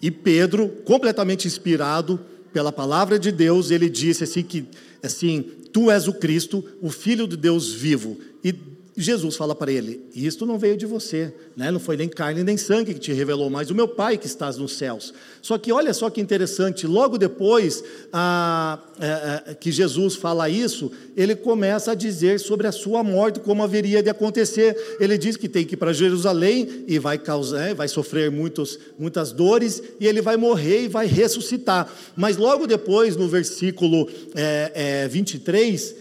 [0.00, 2.20] E Pedro, completamente inspirado
[2.52, 4.64] pela palavra de Deus, ele disse assim que
[5.02, 8.16] assim, tu és o Cristo, o filho de Deus vivo.
[8.42, 8.54] E
[9.00, 11.70] Jesus fala para ele: Isto não veio de você, né?
[11.70, 14.56] não foi nem carne nem sangue que te revelou, mas o meu Pai que estás
[14.56, 15.14] nos céus.
[15.40, 20.90] Só que olha só que interessante, logo depois a, a, a, que Jesus fala isso,
[21.16, 24.76] ele começa a dizer sobre a sua morte, como haveria de acontecer.
[24.98, 28.80] Ele diz que tem que ir para Jerusalém e vai causar, é, vai sofrer muitos,
[28.98, 31.88] muitas dores, e ele vai morrer e vai ressuscitar.
[32.16, 34.72] Mas logo depois, no versículo é,
[35.04, 35.94] é, 23,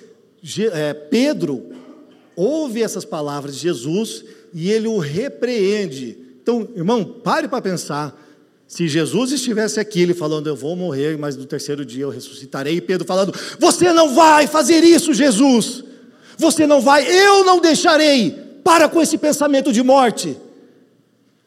[0.74, 1.86] é, Pedro
[2.38, 4.24] ouve essas palavras de Jesus
[4.54, 6.18] e ele o repreende.
[6.42, 8.24] Então, irmão, pare para pensar.
[8.68, 12.76] Se Jesus estivesse aqui, ele falando, eu vou morrer, mas no terceiro dia eu ressuscitarei,
[12.76, 15.84] e Pedro falando, você não vai fazer isso, Jesus,
[16.38, 18.32] você não vai, eu não deixarei,
[18.64, 20.38] para com esse pensamento de morte.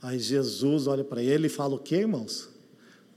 [0.03, 2.48] Aí Jesus olha para ele e fala: O que, irmãos?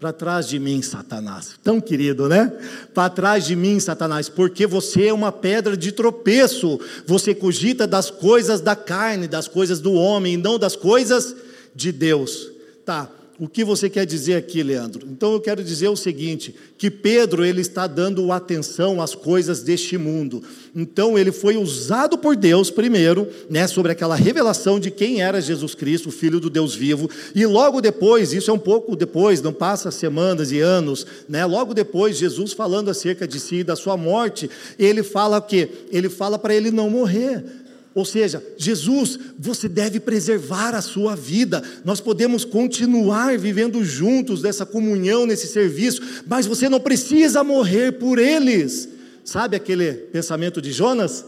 [0.03, 1.51] Para trás de mim, Satanás.
[1.63, 2.51] Tão querido, né?
[2.93, 6.77] Para trás de mim, Satanás, porque você é uma pedra de tropeço.
[7.07, 11.33] Você cogita das coisas da carne, das coisas do homem, não das coisas
[11.73, 12.51] de Deus.
[12.83, 13.09] Tá.
[13.39, 15.07] O que você quer dizer aqui, Leandro?
[15.09, 19.97] Então eu quero dizer o seguinte, que Pedro ele está dando atenção às coisas deste
[19.97, 20.43] mundo.
[20.75, 25.73] Então ele foi usado por Deus primeiro, né, sobre aquela revelação de quem era Jesus
[25.73, 29.53] Cristo, o filho do Deus vivo, e logo depois, isso é um pouco depois, não
[29.53, 31.43] passa semanas e anos, né?
[31.45, 35.69] Logo depois Jesus falando acerca de si, da sua morte, ele fala o quê?
[35.91, 37.62] Ele fala para ele não morrer.
[37.95, 41.61] Ou seja, Jesus, você deve preservar a sua vida.
[41.85, 48.17] Nós podemos continuar vivendo juntos nessa comunhão, nesse serviço, mas você não precisa morrer por
[48.17, 48.89] eles.
[49.23, 51.25] Sabe aquele pensamento de Jonas?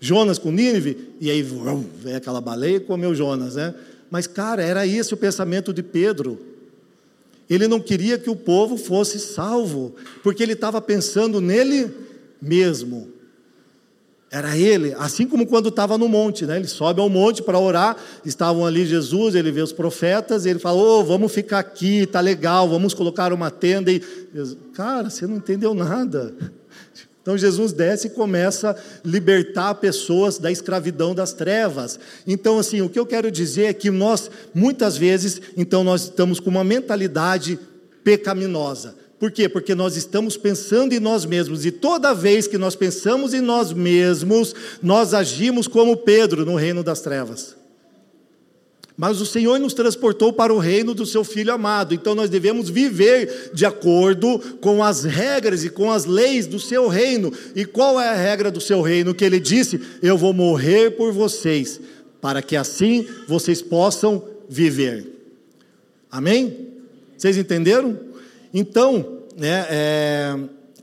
[0.00, 3.74] Jonas com Nínive, e aí vem aquela baleia e comeu Jonas, né?
[4.10, 6.38] Mas, cara, era esse o pensamento de Pedro.
[7.48, 11.90] Ele não queria que o povo fosse salvo, porque ele estava pensando nele
[12.40, 13.08] mesmo.
[14.32, 16.56] Era ele, assim como quando estava no monte, né?
[16.56, 20.80] Ele sobe ao monte para orar, estavam ali Jesus, ele vê os profetas, ele fala:
[20.80, 23.90] "Oh, vamos ficar aqui, tá legal, vamos colocar uma tenda".
[23.90, 24.00] E
[24.72, 26.32] cara, você não entendeu nada.
[27.20, 31.98] Então Jesus desce e começa a libertar pessoas da escravidão das trevas.
[32.24, 36.38] Então assim, o que eu quero dizer é que nós muitas vezes, então nós estamos
[36.38, 37.58] com uma mentalidade
[38.04, 38.99] pecaminosa.
[39.20, 39.50] Por quê?
[39.50, 43.70] Porque nós estamos pensando em nós mesmos, e toda vez que nós pensamos em nós
[43.70, 47.54] mesmos, nós agimos como Pedro no reino das trevas.
[48.96, 52.70] Mas o Senhor nos transportou para o reino do seu Filho amado, então nós devemos
[52.70, 57.30] viver de acordo com as regras e com as leis do seu reino.
[57.54, 59.14] E qual é a regra do seu reino?
[59.14, 61.78] Que ele disse: Eu vou morrer por vocês,
[62.22, 65.06] para que assim vocês possam viver.
[66.10, 66.68] Amém?
[67.16, 68.09] Vocês entenderam?
[68.52, 70.36] Então, né, é,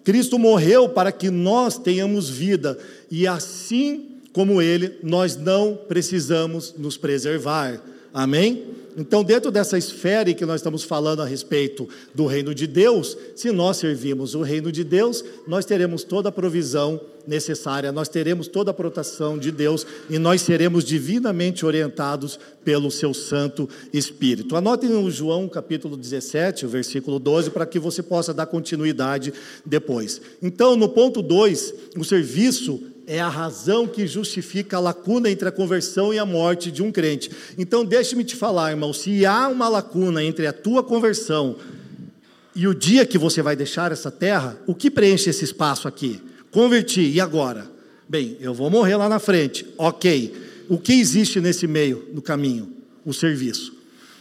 [0.03, 2.77] Cristo morreu para que nós tenhamos vida,
[3.12, 7.82] e assim como Ele, nós não precisamos nos preservar.
[8.13, 8.77] Amém?
[8.98, 13.16] Então, dentro dessa esfera em que nós estamos falando a respeito do reino de Deus,
[13.36, 18.48] se nós servimos o reino de Deus, nós teremos toda a provisão necessária, nós teremos
[18.48, 24.56] toda a proteção de Deus e nós seremos divinamente orientados pelo seu Santo Espírito.
[24.56, 29.32] Anotem o João capítulo 17, o versículo 12, para que você possa dar continuidade
[29.64, 30.20] depois.
[30.42, 35.52] Então, no ponto 2, o serviço é a razão que justifica a lacuna entre a
[35.52, 37.32] conversão e a morte de um crente.
[37.58, 41.56] Então, deixe-me te falar, irmão, se há uma lacuna entre a tua conversão
[42.54, 46.22] e o dia que você vai deixar essa terra, o que preenche esse espaço aqui?
[46.52, 47.72] Converti, e agora?
[48.10, 50.34] Bem, eu vou morrer lá na frente, ok.
[50.68, 52.74] O que existe nesse meio, no caminho?
[53.05, 53.76] O serviço.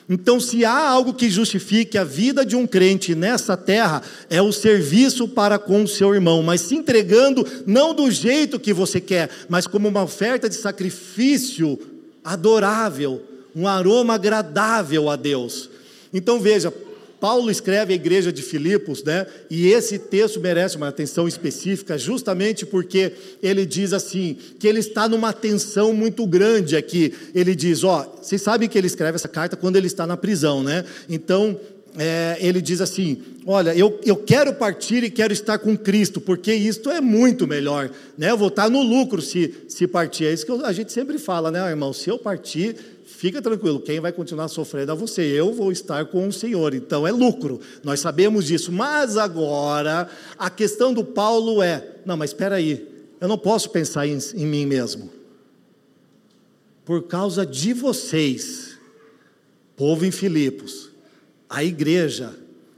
[0.09, 4.53] Então, se há algo que justifique a vida de um crente nessa terra, é o
[4.53, 9.29] serviço para com o seu irmão, mas se entregando não do jeito que você quer,
[9.49, 11.79] mas como uma oferta de sacrifício
[12.23, 13.21] adorável,
[13.55, 15.71] um aroma agradável a Deus.
[16.13, 16.73] Então veja,
[17.21, 19.27] Paulo escreve à igreja de Filipos, né?
[19.51, 23.13] E esse texto merece uma atenção específica, justamente porque
[23.43, 27.13] ele diz assim, que ele está numa tensão muito grande aqui.
[27.35, 30.63] Ele diz, ó, vocês sabem que ele escreve essa carta quando ele está na prisão,
[30.63, 30.85] né?
[31.09, 31.59] Então,
[31.99, 36.53] é, ele diz assim: Olha, eu, eu quero partir e quero estar com Cristo, porque
[36.53, 37.91] isto é muito melhor.
[38.19, 38.31] Né?
[38.31, 40.27] Eu vou estar no lucro se, se partir.
[40.27, 41.93] É isso que a gente sempre fala, né, irmão?
[41.93, 42.77] Se eu partir,
[43.17, 47.07] fica tranquilo, quem vai continuar sofrendo é você, eu vou estar com o Senhor, então
[47.07, 50.09] é lucro, nós sabemos disso, mas agora
[50.39, 52.87] a questão do Paulo é: não, mas espera aí,
[53.19, 55.11] eu não posso pensar em, em mim mesmo,
[56.85, 58.79] por causa de vocês,
[59.75, 60.91] povo em Filipos,
[61.49, 62.35] a igreja,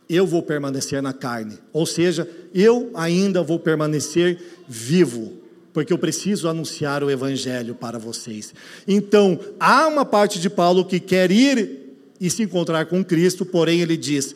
[0.09, 5.33] eu vou permanecer na carne, ou seja, eu ainda vou permanecer vivo,
[5.79, 8.53] porque eu preciso anunciar o evangelho para vocês.
[8.85, 13.81] Então, há uma parte de Paulo que quer ir e se encontrar com Cristo, porém
[13.81, 14.35] ele diz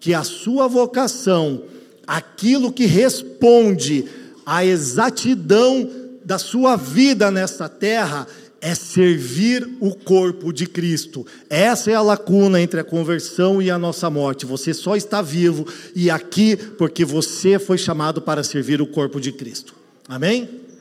[0.00, 1.62] que a sua vocação,
[2.04, 4.06] aquilo que responde
[4.44, 5.88] à exatidão
[6.24, 8.26] da sua vida nesta terra,
[8.60, 11.24] é servir o corpo de Cristo.
[11.48, 14.44] Essa é a lacuna entre a conversão e a nossa morte.
[14.46, 15.64] Você só está vivo
[15.94, 19.76] e aqui porque você foi chamado para servir o corpo de Cristo.
[20.08, 20.71] Amém?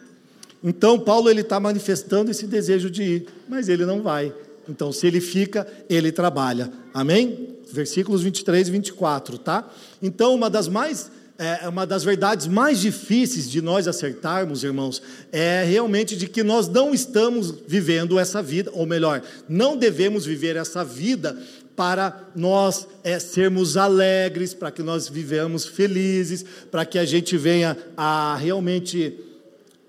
[0.64, 4.34] Então Paulo ele está manifestando esse desejo de ir, mas ele não vai.
[4.70, 6.72] Então se ele fica, ele trabalha.
[6.94, 7.58] Amém?
[7.72, 9.70] Versículos 23 e 24, tá?
[10.02, 15.02] Então uma das mais é, uma das verdades mais difíceis de nós acertarmos, irmãos,
[15.32, 20.56] é realmente de que nós não estamos vivendo essa vida, ou melhor, não devemos viver
[20.56, 21.36] essa vida
[21.76, 27.76] para nós é, sermos alegres, para que nós vivamos felizes, para que a gente venha
[27.98, 29.18] a realmente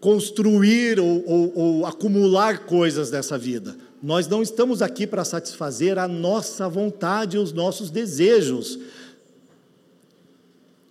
[0.03, 3.76] construir ou, ou, ou acumular coisas dessa vida.
[4.03, 8.80] Nós não estamos aqui para satisfazer a nossa vontade e os nossos desejos.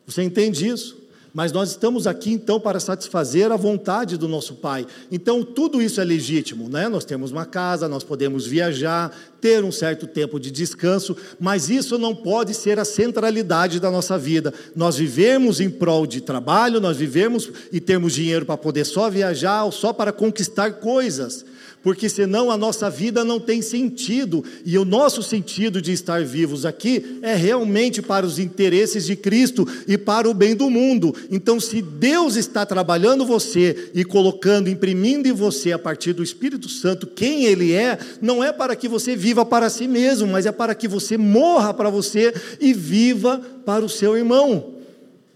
[0.07, 1.00] Você entende isso?
[1.33, 4.85] Mas nós estamos aqui então para satisfazer a vontade do nosso Pai.
[5.09, 6.89] Então tudo isso é legítimo, né?
[6.89, 11.97] Nós temos uma casa, nós podemos viajar, ter um certo tempo de descanso, mas isso
[11.97, 14.53] não pode ser a centralidade da nossa vida.
[14.75, 19.63] Nós vivemos em prol de trabalho, nós vivemos e temos dinheiro para poder só viajar
[19.63, 21.45] ou só para conquistar coisas
[21.83, 26.65] porque senão a nossa vida não tem sentido, e o nosso sentido de estar vivos
[26.65, 31.15] aqui é realmente para os interesses de Cristo e para o bem do mundo.
[31.29, 36.69] Então, se Deus está trabalhando você e colocando, imprimindo em você a partir do Espírito
[36.69, 40.51] Santo quem Ele é, não é para que você viva para si mesmo, mas é
[40.51, 44.75] para que você morra para você e viva para o seu irmão.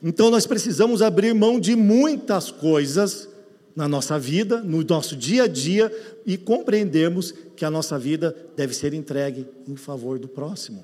[0.04, 3.28] Então, nós precisamos abrir mão de muitas coisas
[3.76, 5.92] na nossa vida, no nosso dia a dia,
[6.26, 10.84] e compreendermos que a nossa vida deve ser entregue em favor do próximo.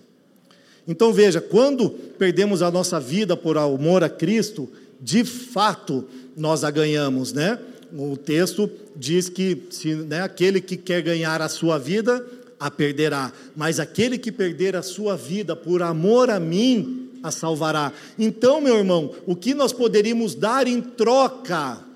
[0.88, 4.68] Então veja, quando perdemos a nossa vida por amor a Cristo,
[5.00, 7.60] de fato nós a ganhamos, né?
[7.94, 12.26] O texto diz que se, né, aquele que quer ganhar a sua vida,
[12.60, 17.92] a perderá, mas aquele que perder a sua vida por amor a mim, a salvará.
[18.18, 21.91] Então, meu irmão, o que nós poderíamos dar em troca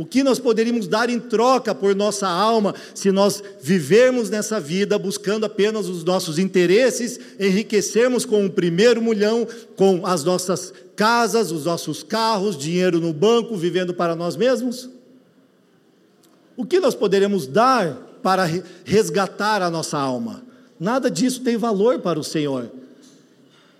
[0.00, 4.98] o que nós poderíamos dar em troca por nossa alma se nós vivermos nessa vida
[4.98, 9.46] buscando apenas os nossos interesses, enriquecermos com o primeiro mulhão,
[9.76, 14.88] com as nossas casas, os nossos carros, dinheiro no banco, vivendo para nós mesmos?
[16.56, 18.48] O que nós poderíamos dar para
[18.86, 20.42] resgatar a nossa alma?
[20.78, 22.72] Nada disso tem valor para o Senhor.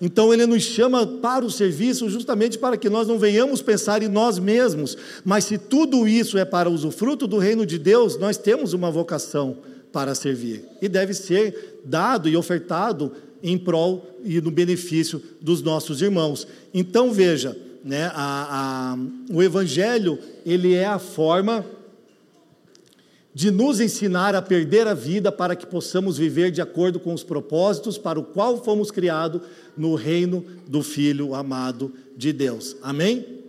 [0.01, 4.09] Então ele nos chama para o serviço justamente para que nós não venhamos pensar em
[4.09, 8.73] nós mesmos, mas se tudo isso é para usufruto do reino de Deus, nós temos
[8.73, 9.59] uma vocação
[9.93, 16.01] para servir e deve ser dado e ofertado em prol e no benefício dos nossos
[16.01, 16.47] irmãos.
[16.73, 18.99] Então veja, né, a, a,
[19.35, 21.65] o Evangelho ele é a forma
[23.33, 27.23] de nos ensinar a perder a vida para que possamos viver de acordo com os
[27.23, 29.43] propósitos para o qual fomos criados
[29.77, 32.77] no reino do Filho amado de Deus.
[32.83, 33.41] Amém?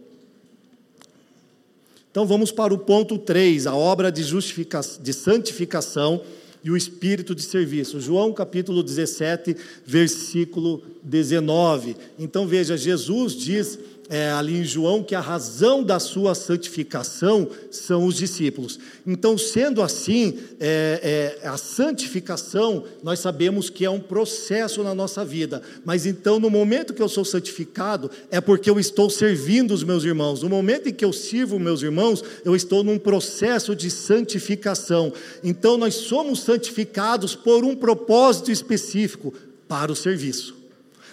[2.11, 6.21] Então vamos para o ponto 3, a obra de, de santificação
[6.63, 7.99] e o espírito de serviço.
[7.99, 9.55] João capítulo 17,
[9.85, 11.95] versículo 19.
[12.19, 13.79] Então veja, Jesus diz
[14.11, 18.77] é, ali em João que a razão da sua santificação são os discípulos.
[19.07, 25.23] Então, sendo assim, é, é, a santificação, nós sabemos que é um processo na nossa
[25.23, 29.81] vida, mas então, no momento que eu sou santificado, é porque eu estou servindo os
[29.81, 30.43] meus irmãos.
[30.43, 35.13] No momento em que eu sirvo meus irmãos, eu estou num processo de santificação.
[35.41, 39.33] Então, nós somos santificados por um propósito específico
[39.69, 40.60] para o serviço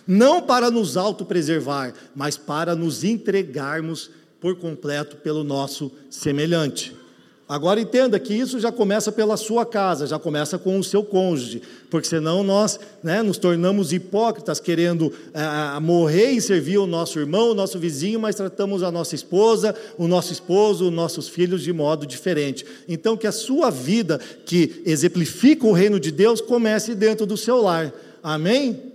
[0.08, 6.96] não para nos autopreservar, mas para nos entregarmos por completo pelo nosso semelhante.
[7.46, 11.62] Agora entenda que isso já começa pela sua casa, já começa com o seu cônjuge,
[11.90, 17.50] porque senão nós né, nos tornamos hipócritas, querendo é, morrer e servir o nosso irmão,
[17.50, 21.72] o nosso vizinho, mas tratamos a nossa esposa, o nosso esposo, os nossos filhos de
[21.72, 22.66] modo diferente.
[22.86, 27.62] Então, que a sua vida, que exemplifica o reino de Deus, comece dentro do seu
[27.62, 27.92] lar.
[28.22, 28.87] Amém?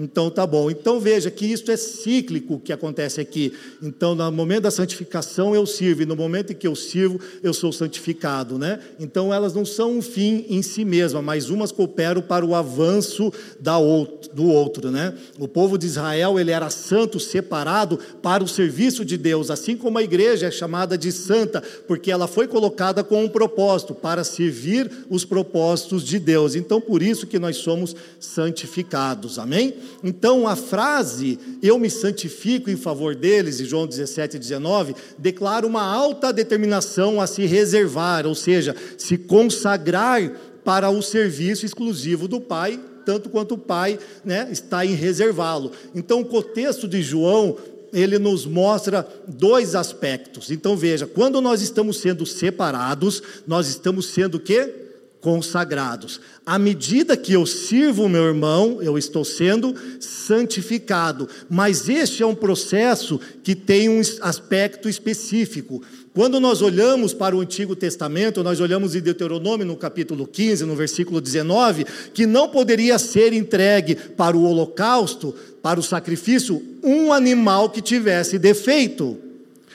[0.00, 0.70] Então tá bom.
[0.70, 3.52] Então veja que isso é cíclico que acontece aqui.
[3.82, 7.52] Então no momento da santificação eu sirvo e no momento em que eu sirvo eu
[7.52, 8.80] sou santificado, né?
[8.98, 13.30] Então elas não são um fim em si mesmas, mas umas cooperam para o avanço
[13.60, 15.12] da outro, do outro, né?
[15.38, 19.98] O povo de Israel ele era santo, separado para o serviço de Deus, assim como
[19.98, 24.90] a igreja é chamada de santa, porque ela foi colocada com um propósito para servir
[25.10, 26.54] os propósitos de Deus.
[26.54, 29.38] Então por isso que nós somos santificados.
[29.38, 29.74] Amém?
[30.02, 35.82] Então, a frase eu me santifico em favor deles, em João 17, 19, declara uma
[35.82, 40.30] alta determinação a se reservar, ou seja, se consagrar
[40.64, 45.72] para o serviço exclusivo do Pai, tanto quanto o Pai né, está em reservá-lo.
[45.94, 47.56] Então, o contexto de João
[47.92, 50.50] ele nos mostra dois aspectos.
[50.50, 54.89] Então veja, quando nós estamos sendo separados, nós estamos sendo o quê?
[55.20, 56.20] Consagrados.
[56.44, 61.28] À medida que eu sirvo o meu irmão, eu estou sendo santificado.
[61.48, 65.82] Mas este é um processo que tem um aspecto específico.
[66.14, 70.74] Quando nós olhamos para o Antigo Testamento, nós olhamos em Deuteronômio no capítulo 15, no
[70.74, 77.70] versículo 19, que não poderia ser entregue para o holocausto, para o sacrifício, um animal
[77.70, 79.29] que tivesse defeito.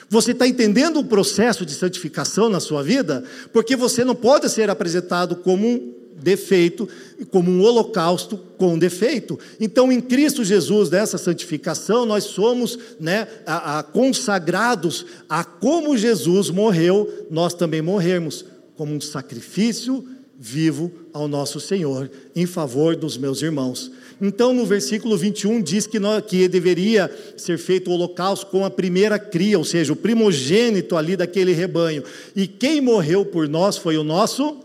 [0.09, 3.23] Você está entendendo o processo de santificação na sua vida?
[3.51, 6.87] Porque você não pode ser apresentado como um defeito,
[7.29, 9.37] como um holocausto com defeito.
[9.59, 16.49] Então, em Cristo Jesus, nessa santificação, nós somos né, a, a, consagrados a como Jesus
[16.49, 18.45] morreu, nós também morrermos,
[18.75, 20.05] como um sacrifício
[20.37, 23.91] vivo ao nosso Senhor, em favor dos meus irmãos.
[24.21, 28.69] Então, no versículo 21, diz que, nós, que deveria ser feito o holocausto com a
[28.69, 32.03] primeira cria, ou seja, o primogênito ali daquele rebanho.
[32.35, 34.57] E quem morreu por nós foi o nosso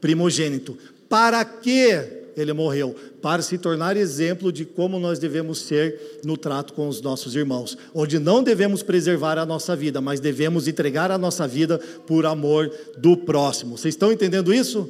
[0.00, 0.76] primogênito.
[1.08, 2.94] Para que ele morreu?
[3.20, 7.76] Para se tornar exemplo de como nós devemos ser no trato com os nossos irmãos,
[7.92, 12.70] onde não devemos preservar a nossa vida, mas devemos entregar a nossa vida por amor
[12.96, 13.76] do próximo.
[13.76, 14.88] Vocês estão entendendo isso?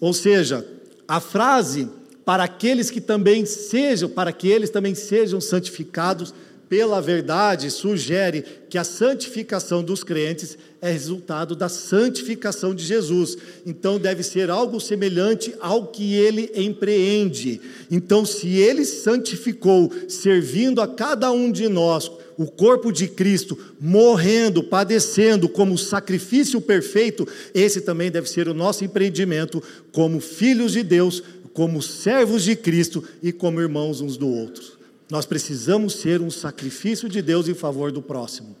[0.00, 0.66] Ou seja,
[1.06, 1.88] a frase
[2.24, 6.32] para aqueles que também sejam, para que eles também sejam santificados
[6.68, 13.36] pela verdade, sugere que a santificação dos crentes é resultado da santificação de Jesus.
[13.66, 17.60] Então deve ser algo semelhante ao que ele empreende.
[17.90, 24.64] Então, se ele santificou, servindo a cada um de nós, o corpo de Cristo, morrendo,
[24.64, 29.62] padecendo como sacrifício perfeito, esse também deve ser o nosso empreendimento
[29.92, 31.22] como filhos de Deus,
[31.54, 34.76] como servos de Cristo e como irmãos uns do outro.
[35.08, 38.56] Nós precisamos ser um sacrifício de Deus em favor do próximo.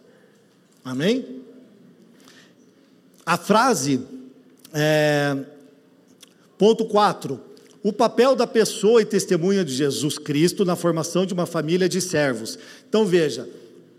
[0.84, 1.42] Amém?
[3.26, 4.00] A frase,
[4.72, 5.36] é,
[6.56, 7.40] ponto 4.
[7.82, 12.00] O papel da pessoa e testemunha de Jesus Cristo na formação de uma família de
[12.00, 12.58] servos.
[12.88, 13.48] Então veja,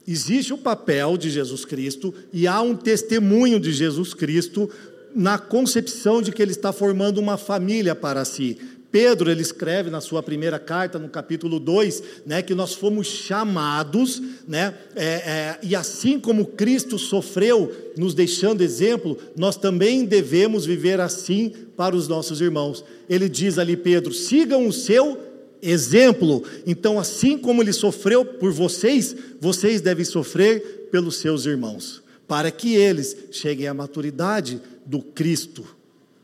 [0.07, 4.69] existe o papel de Jesus Cristo e há um testemunho de Jesus Cristo
[5.15, 8.57] na concepção de que ele está formando uma família para si.
[8.95, 14.21] Pedro, ele escreve na sua primeira carta, no capítulo 2, né, que nós fomos chamados,
[14.47, 21.01] né, é, é, e assim como Cristo sofreu, nos deixando exemplo, nós também devemos viver
[21.01, 22.85] assim para os nossos irmãos.
[23.09, 25.19] Ele diz ali, Pedro: sigam o seu
[25.61, 26.41] exemplo.
[26.65, 32.75] Então, assim como ele sofreu por vocês, vocês devem sofrer pelos seus irmãos, para que
[32.75, 35.65] eles cheguem à maturidade do Cristo,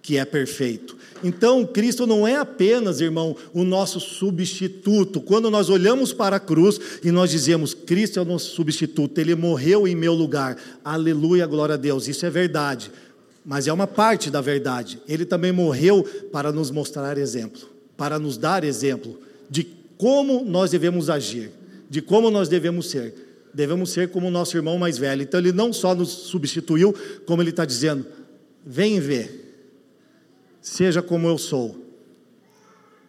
[0.02, 0.98] que é perfeito.
[1.24, 5.22] Então, Cristo não é apenas, irmão, o nosso substituto.
[5.22, 9.36] Quando nós olhamos para a cruz e nós dizemos, Cristo é o nosso substituto, ele
[9.36, 10.58] morreu em meu lugar.
[10.84, 12.08] Aleluia, glória a Deus.
[12.08, 12.92] Isso é verdade.
[13.46, 15.00] Mas é uma parte da verdade.
[15.08, 17.62] Ele também morreu para nos mostrar exemplo,
[17.96, 21.52] para nos dar exemplo de como nós devemos agir,
[21.88, 23.14] de como nós devemos ser.
[23.54, 25.22] Devemos ser como o nosso irmão mais velho.
[25.22, 26.96] Então, ele não só nos substituiu,
[27.26, 28.06] como ele está dizendo,
[28.66, 29.41] vem ver
[30.62, 31.92] seja como eu sou.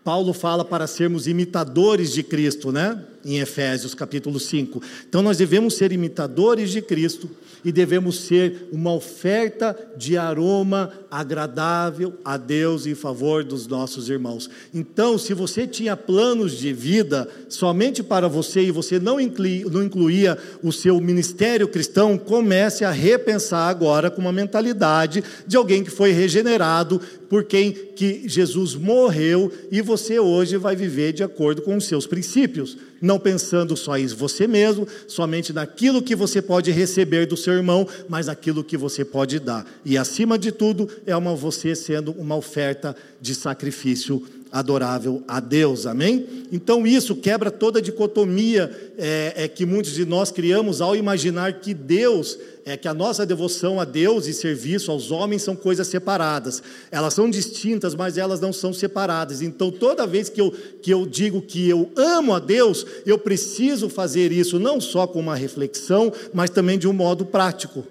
[0.02, 3.00] Paulo fala para sermos imitadores de Cristo, né?
[3.24, 4.82] Em Efésios capítulo 5.
[5.08, 7.30] Então nós devemos ser imitadores de Cristo
[7.64, 14.48] e devemos ser uma oferta de aroma agradável a Deus em favor dos nossos irmãos.
[14.72, 19.82] Então, se você tinha planos de vida somente para você e você não, incluía, não
[19.82, 25.90] incluía o seu ministério cristão, comece a repensar agora com uma mentalidade de alguém que
[25.90, 31.76] foi regenerado por quem que Jesus morreu e você hoje vai viver de acordo com
[31.76, 37.26] os seus princípios não pensando só em você mesmo, somente naquilo que você pode receber
[37.26, 39.66] do seu irmão, mas naquilo que você pode dar.
[39.84, 45.86] E acima de tudo, é uma você sendo uma oferta de sacrifício adorável a Deus,
[45.86, 46.26] amém?
[46.52, 51.60] Então isso quebra toda a dicotomia é, é, que muitos de nós criamos ao imaginar
[51.60, 55.86] que Deus, é que a nossa devoção a Deus e serviço aos homens são coisas
[55.86, 56.62] separadas.
[56.90, 59.40] Elas são distintas, mas elas não são separadas.
[59.40, 63.88] Então toda vez que eu, que eu digo que eu amo a Deus, eu preciso
[63.88, 67.84] fazer isso não só com uma reflexão, mas também de um modo prático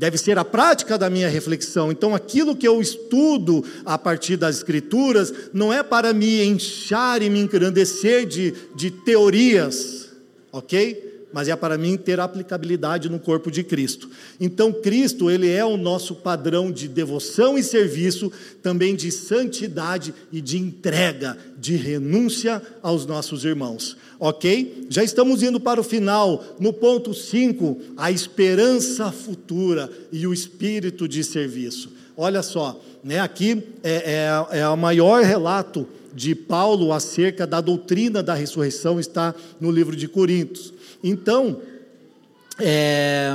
[0.00, 1.92] deve ser a prática da minha reflexão.
[1.92, 7.28] Então, aquilo que eu estudo a partir das Escrituras não é para me enchar e
[7.28, 10.08] me engrandecer de, de teorias,
[10.50, 11.09] ok?
[11.32, 14.10] Mas é para mim ter aplicabilidade no corpo de Cristo.
[14.40, 20.40] Então, Cristo, ele é o nosso padrão de devoção e serviço, também de santidade e
[20.40, 23.96] de entrega, de renúncia aos nossos irmãos.
[24.18, 24.86] Ok?
[24.88, 31.06] Já estamos indo para o final, no ponto 5, a esperança futura e o espírito
[31.08, 31.92] de serviço.
[32.16, 38.22] Olha só, né, aqui é, é, é o maior relato de Paulo acerca da doutrina
[38.22, 40.72] da ressurreição, está no livro de Coríntios.
[41.02, 41.60] Então,
[42.58, 43.34] é,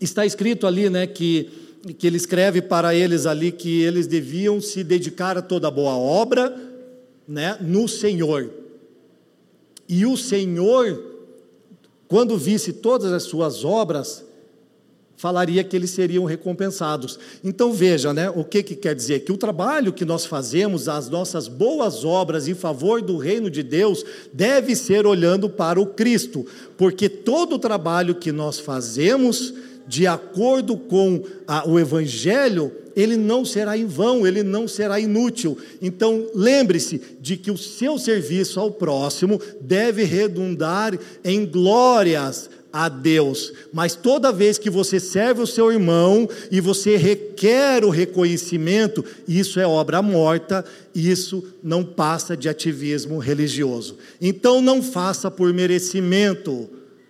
[0.00, 1.50] está escrito ali, né, que,
[1.98, 6.54] que ele escreve para eles ali que eles deviam se dedicar a toda boa obra,
[7.26, 8.50] né, no Senhor.
[9.88, 11.02] E o Senhor,
[12.08, 14.24] quando visse todas as suas obras,
[15.22, 17.16] falaria que eles seriam recompensados.
[17.44, 19.20] Então veja, né, o que, que quer dizer?
[19.20, 23.62] Que o trabalho que nós fazemos, as nossas boas obras em favor do reino de
[23.62, 26.44] Deus, deve ser olhando para o Cristo,
[26.76, 29.54] porque todo o trabalho que nós fazemos,
[29.86, 35.56] de acordo com a, o Evangelho, ele não será em vão, ele não será inútil.
[35.80, 43.52] Então, lembre-se de que o seu serviço ao próximo deve redundar em glórias a Deus,
[43.72, 49.60] mas toda vez que você serve o seu irmão e você requer o reconhecimento, isso
[49.60, 50.64] é obra morta,
[50.94, 53.98] isso não passa de ativismo religioso.
[54.20, 56.68] Então não faça por merecimento,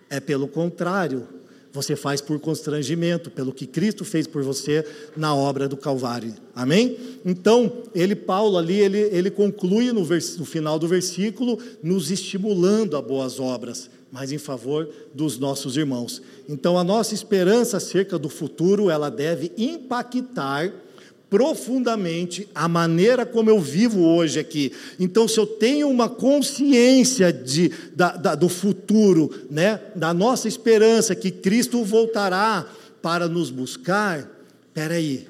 [0.09, 1.27] é pelo contrário,
[1.71, 4.85] você faz por constrangimento, pelo que Cristo fez por você
[5.17, 6.35] na obra do Calvário.
[6.53, 6.97] Amém?
[7.25, 12.95] Então, ele, Paulo, ali, ele, ele conclui no, vers, no final do versículo, nos estimulando
[12.95, 16.21] a boas obras mas em favor dos nossos irmãos.
[16.47, 20.71] Então, a nossa esperança acerca do futuro, ela deve impactar
[21.31, 24.71] profundamente a maneira como eu vivo hoje aqui.
[24.99, 31.15] Então, se eu tenho uma consciência de, da, da, do futuro, né, da nossa esperança
[31.15, 32.67] que Cristo voltará
[33.01, 34.29] para nos buscar,
[34.75, 35.27] peraí,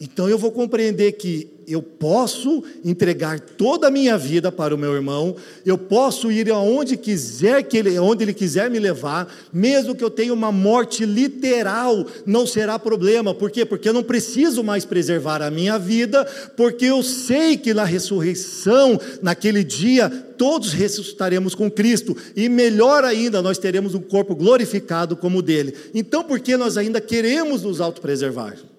[0.00, 4.94] então eu vou compreender que eu posso entregar toda a minha vida para o meu
[4.94, 10.02] irmão, eu posso ir aonde quiser que ele, onde ele quiser me levar, mesmo que
[10.02, 13.34] eu tenha uma morte literal, não será problema.
[13.34, 13.64] Por quê?
[13.64, 16.24] Porque eu não preciso mais preservar a minha vida,
[16.56, 23.40] porque eu sei que na ressurreição, naquele dia, todos ressuscitaremos com Cristo, e melhor ainda,
[23.40, 25.74] nós teremos um corpo glorificado como o dele.
[25.94, 28.71] Então, por que nós ainda queremos nos autopreservar?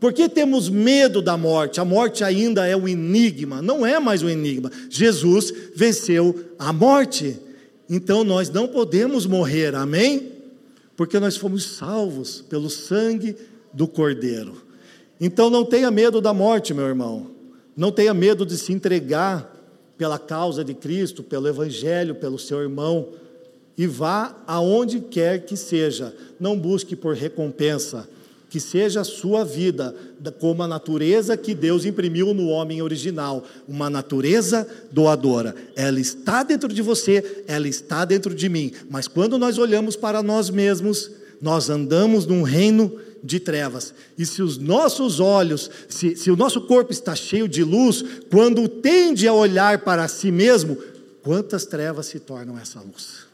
[0.00, 1.80] Por que temos medo da morte?
[1.80, 4.70] A morte ainda é um enigma, não é mais um enigma.
[4.88, 7.36] Jesus venceu a morte.
[7.90, 10.32] Então nós não podemos morrer, amém?
[10.96, 13.36] Porque nós fomos salvos pelo sangue
[13.72, 14.62] do Cordeiro.
[15.20, 17.32] Então não tenha medo da morte, meu irmão.
[17.76, 19.52] Não tenha medo de se entregar
[19.96, 23.08] pela causa de Cristo, pelo Evangelho, pelo seu irmão.
[23.76, 26.14] E vá aonde quer que seja.
[26.38, 28.08] Não busque por recompensa
[28.48, 29.94] que seja a sua vida
[30.38, 35.54] como a natureza que Deus imprimiu no homem original, uma natureza doadora.
[35.76, 38.72] Ela está dentro de você, ela está dentro de mim.
[38.88, 43.92] Mas quando nós olhamos para nós mesmos, nós andamos num reino de trevas.
[44.16, 48.66] E se os nossos olhos, se, se o nosso corpo está cheio de luz, quando
[48.68, 50.78] tende a olhar para si mesmo,
[51.22, 53.26] quantas trevas se tornam essa luz?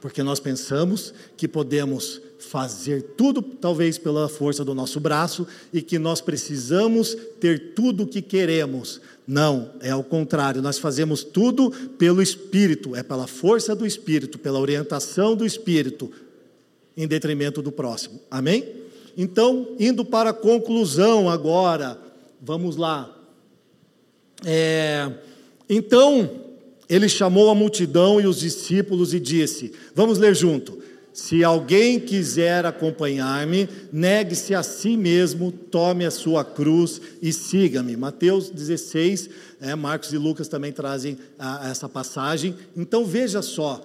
[0.00, 5.98] Porque nós pensamos que podemos fazer tudo, talvez pela força do nosso braço, e que
[5.98, 9.00] nós precisamos ter tudo o que queremos.
[9.26, 14.58] Não, é ao contrário, nós fazemos tudo pelo Espírito, é pela força do Espírito, pela
[14.58, 16.10] orientação do Espírito,
[16.96, 18.20] em detrimento do próximo.
[18.30, 18.66] Amém?
[19.16, 21.98] Então, indo para a conclusão agora,
[22.40, 23.14] vamos lá.
[24.44, 25.10] É,
[25.68, 26.30] então,
[26.88, 30.78] ele chamou a multidão e os discípulos e disse: Vamos ler junto.
[31.18, 37.96] Se alguém quiser acompanhar-me, negue-se a si mesmo, tome a sua cruz e siga-me.
[37.96, 39.28] Mateus 16,
[39.60, 42.54] é, Marcos e Lucas também trazem a, essa passagem.
[42.76, 43.84] Então veja só,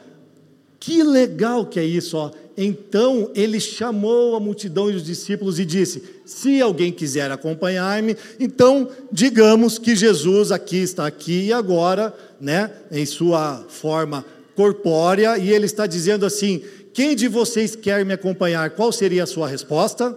[0.80, 2.30] que legal que é isso, ó.
[2.56, 8.88] Então ele chamou a multidão e os discípulos e disse: Se alguém quiser acompanhar-me, então
[9.12, 14.24] digamos que Jesus aqui está aqui e agora, né, em sua forma
[14.56, 16.62] corpórea, e ele está dizendo assim:
[16.94, 18.70] Quem de vocês quer me acompanhar?
[18.72, 20.16] Qual seria a sua resposta?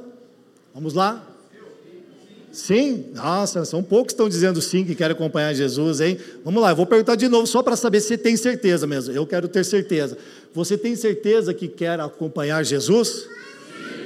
[0.75, 1.27] Vamos lá.
[2.53, 3.07] Sim?
[3.15, 6.19] Nossa, são poucos que estão dizendo sim que querem acompanhar Jesus, hein?
[6.45, 9.13] Vamos lá, eu vou perguntar de novo só para saber se tem certeza mesmo.
[9.13, 10.17] Eu quero ter certeza.
[10.55, 13.29] Você tem certeza que quer acompanhar Jesus?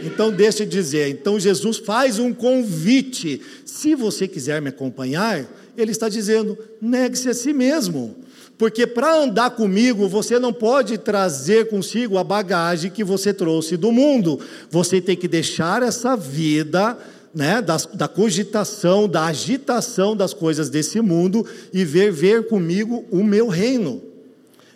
[0.03, 3.41] Então deixa eu dizer, então Jesus faz um convite.
[3.65, 8.17] Se você quiser me acompanhar, ele está dizendo: negue-se a si mesmo.
[8.61, 13.91] Porque para andar comigo, você não pode trazer consigo a bagagem que você trouxe do
[13.91, 14.39] mundo.
[14.69, 16.95] Você tem que deixar essa vida
[17.35, 23.25] né, da, da cogitação, da agitação das coisas desse mundo e ver, ver comigo o
[23.25, 24.03] meu reino.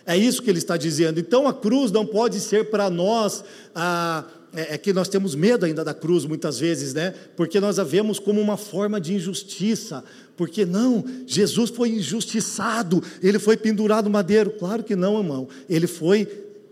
[0.03, 1.19] É isso que ele está dizendo.
[1.19, 3.43] Então a cruz não pode ser para nós.
[3.75, 4.23] Ah,
[4.55, 7.13] é, é, que nós temos medo ainda da cruz muitas vezes, né?
[7.35, 10.03] Porque nós a vemos como uma forma de injustiça.
[10.37, 14.51] Porque não, Jesus foi injustiçado, ele foi pendurado no madeiro.
[14.51, 15.47] Claro que não, irmão.
[15.69, 16.27] Ele foi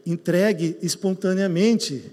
[0.05, 2.03] entregue espontaneamente.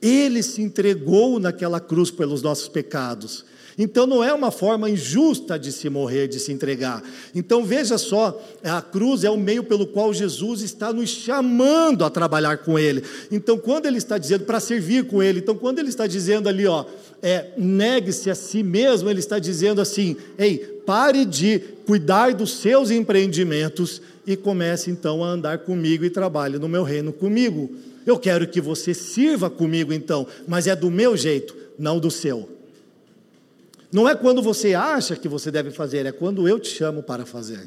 [0.00, 3.44] Ele se entregou naquela cruz pelos nossos pecados.
[3.78, 7.02] Então não é uma forma injusta de se morrer, de se entregar.
[7.34, 12.10] Então veja só, a cruz é o meio pelo qual Jesus está nos chamando a
[12.10, 13.02] trabalhar com Ele.
[13.30, 16.66] Então quando Ele está dizendo para servir com Ele, então quando Ele está dizendo ali,
[16.66, 16.86] ó,
[17.22, 20.56] é, negue-se a si mesmo, Ele está dizendo assim, ei,
[20.86, 26.68] pare de cuidar dos seus empreendimentos e comece então a andar comigo e trabalhe no
[26.68, 27.70] meu reino comigo.
[28.06, 32.55] Eu quero que você sirva comigo então, mas é do meu jeito, não do seu.
[33.96, 37.24] Não é quando você acha que você deve fazer, é quando eu te chamo para
[37.24, 37.66] fazer.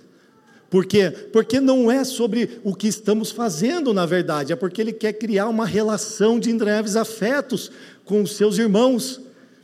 [0.69, 1.09] Por quê?
[1.09, 5.47] Porque não é sobre o que estamos fazendo, na verdade, é porque ele quer criar
[5.47, 7.71] uma relação de breves afetos
[8.05, 9.19] com os seus irmãos.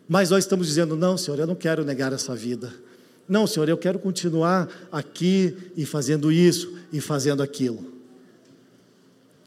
[0.10, 2.74] Mas nós estamos dizendo: não, Senhor, eu não quero negar essa vida.
[3.30, 7.94] Não, Senhor, eu quero continuar aqui e fazendo isso e fazendo aquilo.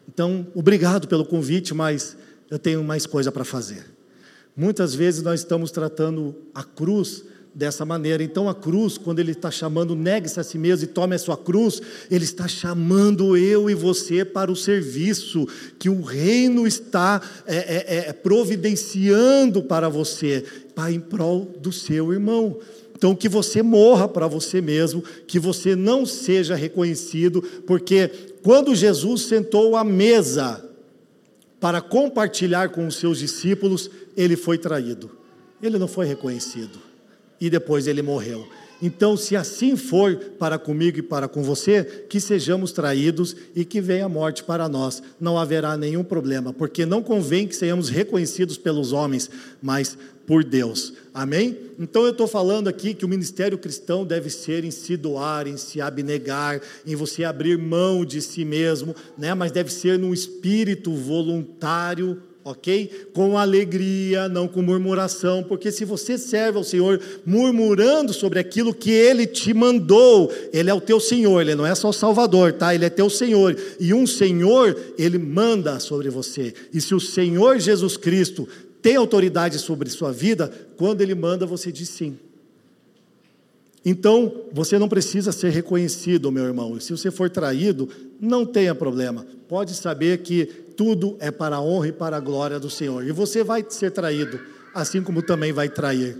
[0.07, 2.17] Então, obrigado pelo convite, mas
[2.49, 3.98] eu tenho mais coisa para fazer.
[4.59, 7.23] Muitas vezes nós estamos tratando a cruz
[7.55, 8.25] dessa maneira.
[8.25, 11.37] Então, a cruz, quando ele está chamando, negue-se a si mesmo e tome a sua
[11.37, 11.81] cruz,
[12.11, 15.47] ele está chamando eu e você para o serviço
[15.79, 20.45] que o reino está é, é, é, providenciando para você,
[20.75, 22.59] para em prol do seu irmão.
[22.97, 28.11] Então, que você morra para você mesmo, que você não seja reconhecido, porque
[28.43, 30.68] quando Jesus sentou à mesa
[31.61, 35.11] para compartilhar com os seus discípulos, ele foi traído.
[35.63, 36.79] Ele não foi reconhecido.
[37.41, 38.49] E depois ele morreu.
[38.81, 43.81] Então, se assim for para comigo e para com você, que sejamos traídos e que
[43.81, 45.03] venha a morte para nós.
[45.21, 49.29] Não haverá nenhum problema, porque não convém que sejamos reconhecidos pelos homens,
[49.61, 50.93] mas por Deus.
[51.19, 51.59] Amém?
[51.81, 55.57] Então eu estou falando aqui que o ministério cristão deve ser em se doar, em
[55.57, 59.35] se abnegar, em você abrir mão de si mesmo, né?
[59.35, 63.09] mas deve ser num espírito voluntário, ok?
[63.13, 68.93] Com alegria, não com murmuração, porque se você serve ao Senhor murmurando sobre aquilo que
[68.93, 72.73] Ele te mandou, Ele é o teu Senhor, Ele não é só o Salvador, tá?
[72.73, 77.59] Ele é teu Senhor, e um Senhor, Ele manda sobre você, e se o Senhor
[77.59, 78.49] Jesus Cristo
[78.81, 82.19] tem autoridade sobre sua vida, quando Ele manda, você diz sim.
[83.85, 86.79] Então, você não precisa ser reconhecido, meu irmão.
[86.79, 87.89] Se você for traído,
[88.21, 89.27] não tenha problema.
[89.49, 93.07] Pode saber que tudo é para a honra e para a glória do Senhor.
[93.07, 94.39] E você vai ser traído,
[94.75, 96.19] assim como também vai trair.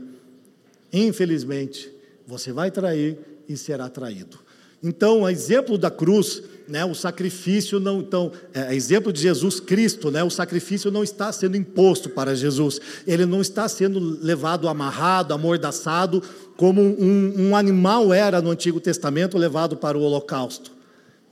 [0.93, 1.93] Infelizmente,
[2.27, 4.39] você vai trair e será traído.
[4.83, 10.11] Então, o exemplo da cruz, né, o sacrifício não, então, é, exemplo de Jesus Cristo,
[10.11, 15.35] né, o sacrifício não está sendo imposto para Jesus, ele não está sendo levado amarrado,
[15.35, 16.23] amordaçado,
[16.57, 20.71] como um, um animal era no Antigo Testamento levado para o holocausto.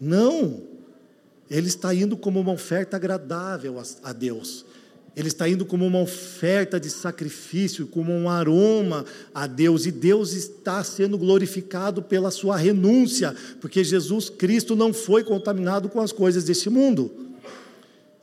[0.01, 0.63] Não,
[1.49, 4.65] ele está indo como uma oferta agradável a, a Deus.
[5.17, 9.05] Ele está indo como uma oferta de sacrifício, como um aroma
[9.35, 15.25] a Deus, e Deus está sendo glorificado pela sua renúncia, porque Jesus Cristo não foi
[15.25, 17.26] contaminado com as coisas deste mundo.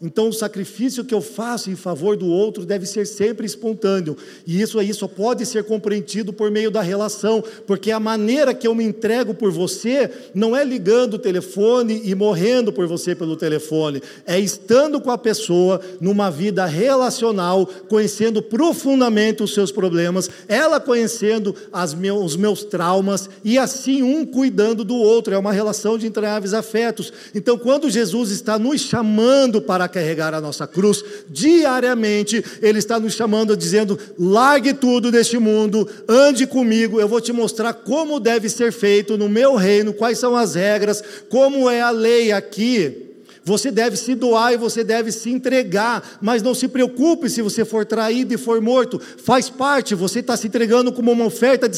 [0.05, 4.17] Então, o sacrifício que eu faço em favor do outro deve ser sempre espontâneo.
[4.45, 8.67] E isso aí só pode ser compreendido por meio da relação, porque a maneira que
[8.67, 13.37] eu me entrego por você não é ligando o telefone e morrendo por você pelo
[13.37, 20.81] telefone, é estando com a pessoa numa vida relacional, conhecendo profundamente os seus problemas, ela
[20.81, 21.55] conhecendo
[22.21, 25.33] os meus traumas e assim um cuidando do outro.
[25.33, 27.13] É uma relação de entranháveis afetos.
[27.33, 32.43] Então, quando Jesus está nos chamando para carregar a nossa cruz diariamente.
[32.61, 37.73] Ele está nos chamando, dizendo: largue tudo deste mundo, ande comigo, eu vou te mostrar
[37.73, 42.31] como deve ser feito no meu reino, quais são as regras, como é a lei
[42.31, 43.11] aqui.
[43.45, 47.65] Você deve se doar e você deve se entregar, mas não se preocupe se você
[47.65, 51.77] for traído e for morto, faz parte, você está se entregando como uma oferta de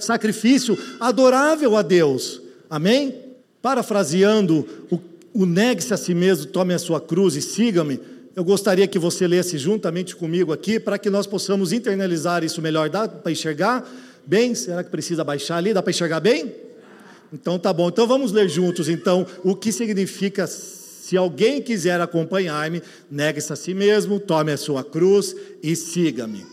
[0.00, 3.14] sacrifício adorável a Deus, amém?
[3.62, 4.98] Parafraseando o
[5.32, 8.00] o negue-se a si mesmo, tome a sua cruz e siga-me.
[8.34, 12.88] Eu gostaria que você lesse juntamente comigo aqui, para que nós possamos internalizar isso melhor.
[12.88, 13.88] Dá para enxergar
[14.24, 14.54] bem?
[14.54, 15.74] Será que precisa baixar ali?
[15.74, 16.54] Dá para enxergar bem?
[17.32, 17.88] Então tá bom.
[17.88, 23.72] Então vamos ler juntos então o que significa se alguém quiser acompanhar-me, negue-se a si
[23.72, 26.44] mesmo, tome a sua cruz e siga-me.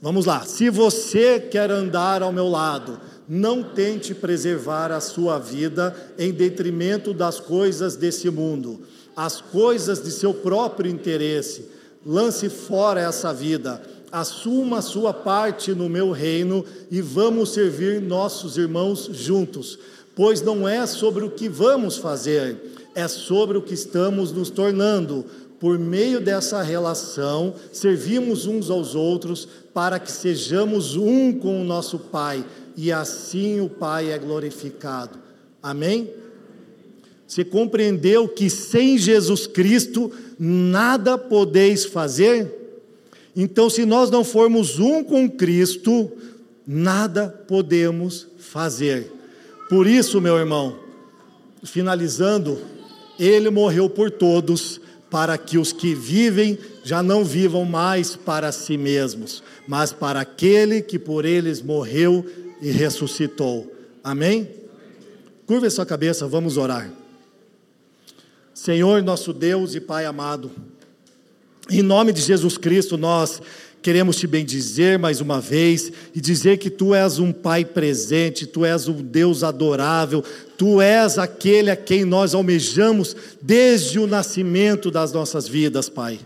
[0.00, 0.44] Vamos lá.
[0.46, 2.98] Se você quer andar ao meu lado,
[3.28, 8.82] não tente preservar a sua vida em detrimento das coisas desse mundo,
[9.16, 11.68] as coisas de seu próprio interesse.
[12.04, 19.10] Lance fora essa vida, assuma sua parte no meu reino e vamos servir nossos irmãos
[19.12, 19.78] juntos,
[20.14, 22.56] pois não é sobre o que vamos fazer,
[22.94, 25.24] é sobre o que estamos nos tornando.
[25.58, 31.98] Por meio dessa relação, servimos uns aos outros para que sejamos um com o nosso
[31.98, 32.44] Pai
[32.76, 35.18] e assim o Pai é glorificado.
[35.62, 36.10] Amém?
[37.26, 42.52] Você compreendeu que sem Jesus Cristo nada podeis fazer?
[43.34, 46.10] Então, se nós não formos um com Cristo,
[46.66, 49.10] nada podemos fazer.
[49.68, 50.78] Por isso, meu irmão,
[51.64, 52.58] finalizando,
[53.18, 58.76] ele morreu por todos, para que os que vivem já não vivam mais para si
[58.76, 62.24] mesmos, mas para aquele que por eles morreu
[62.60, 63.72] e ressuscitou.
[64.02, 64.48] Amém?
[65.46, 66.90] Curva sua cabeça, vamos orar.
[68.52, 70.50] Senhor, nosso Deus e Pai amado,
[71.70, 73.40] em nome de Jesus Cristo, nós
[73.82, 78.64] queremos te bendizer mais uma vez e dizer que tu és um Pai presente, tu
[78.64, 80.24] és um Deus adorável,
[80.56, 86.18] tu és aquele a quem nós almejamos desde o nascimento das nossas vidas, Pai.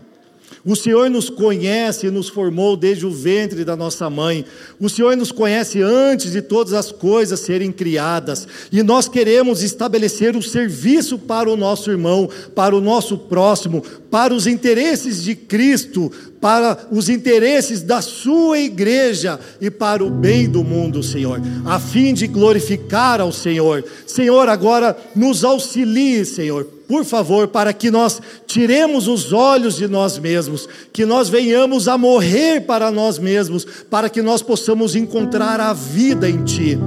[0.63, 4.45] O Senhor nos conhece e nos formou desde o ventre da nossa mãe.
[4.79, 8.47] O Senhor nos conhece antes de todas as coisas serem criadas.
[8.71, 14.33] E nós queremos estabelecer o serviço para o nosso irmão, para o nosso próximo, para
[14.33, 20.63] os interesses de Cristo, para os interesses da sua igreja e para o bem do
[20.63, 23.83] mundo, Senhor, a fim de glorificar ao Senhor.
[24.05, 30.17] Senhor, agora nos auxilie, Senhor por favor, para que nós tiremos os olhos de nós
[30.17, 35.71] mesmos, que nós venhamos a morrer para nós mesmos, para que nós possamos encontrar a
[35.71, 36.77] vida em Ti.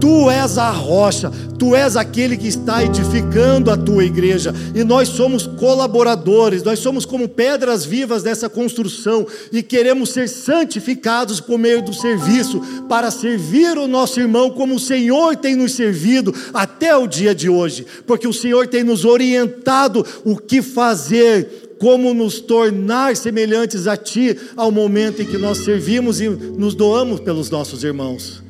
[0.00, 5.08] Tu és a rocha, tu és aquele que está edificando a tua igreja, e nós
[5.08, 9.26] somos colaboradores, nós somos como pedras vivas dessa construção.
[9.50, 14.80] E queremos ser santificados por meio do serviço, para servir o nosso irmão como o
[14.80, 20.06] Senhor tem nos servido até o dia de hoje, porque o Senhor tem nos orientado
[20.24, 26.20] o que fazer, como nos tornar semelhantes a Ti ao momento em que nós servimos
[26.20, 28.42] e nos doamos pelos nossos irmãos.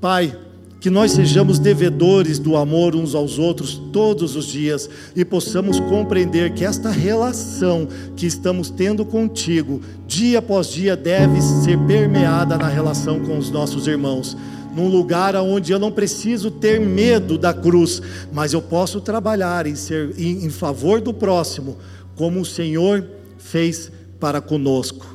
[0.00, 0.36] Pai,
[0.82, 6.54] que nós sejamos devedores do amor uns aos outros todos os dias e possamos compreender
[6.54, 13.20] que esta relação que estamos tendo contigo, dia após dia, deve ser permeada na relação
[13.20, 14.36] com os nossos irmãos.
[14.74, 18.02] Num lugar onde eu não preciso ter medo da cruz,
[18.32, 21.76] mas eu posso trabalhar em, ser, em, em favor do próximo,
[22.16, 23.06] como o Senhor
[23.38, 25.11] fez para conosco.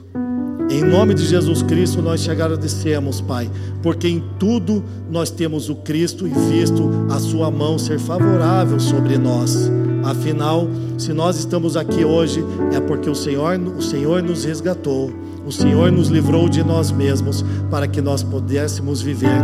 [0.69, 3.49] Em nome de Jesus Cristo, nós te agradecemos, Pai,
[3.81, 9.17] porque em tudo nós temos o Cristo e visto a Sua mão ser favorável sobre
[9.17, 9.71] nós.
[10.03, 12.43] Afinal, se nós estamos aqui hoje,
[12.73, 15.11] é porque o Senhor, o Senhor nos resgatou,
[15.45, 19.41] o Senhor nos livrou de nós mesmos, para que nós pudéssemos viver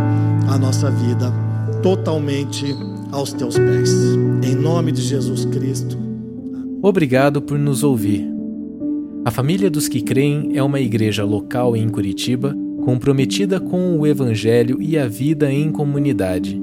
[0.50, 1.32] a nossa vida
[1.82, 2.66] totalmente
[3.12, 3.94] aos teus pés.
[4.44, 5.98] Em nome de Jesus Cristo.
[6.82, 8.33] Obrigado por nos ouvir.
[9.26, 12.54] A Família dos que Creem é uma igreja local em Curitiba
[12.84, 16.62] comprometida com o Evangelho e a vida em comunidade.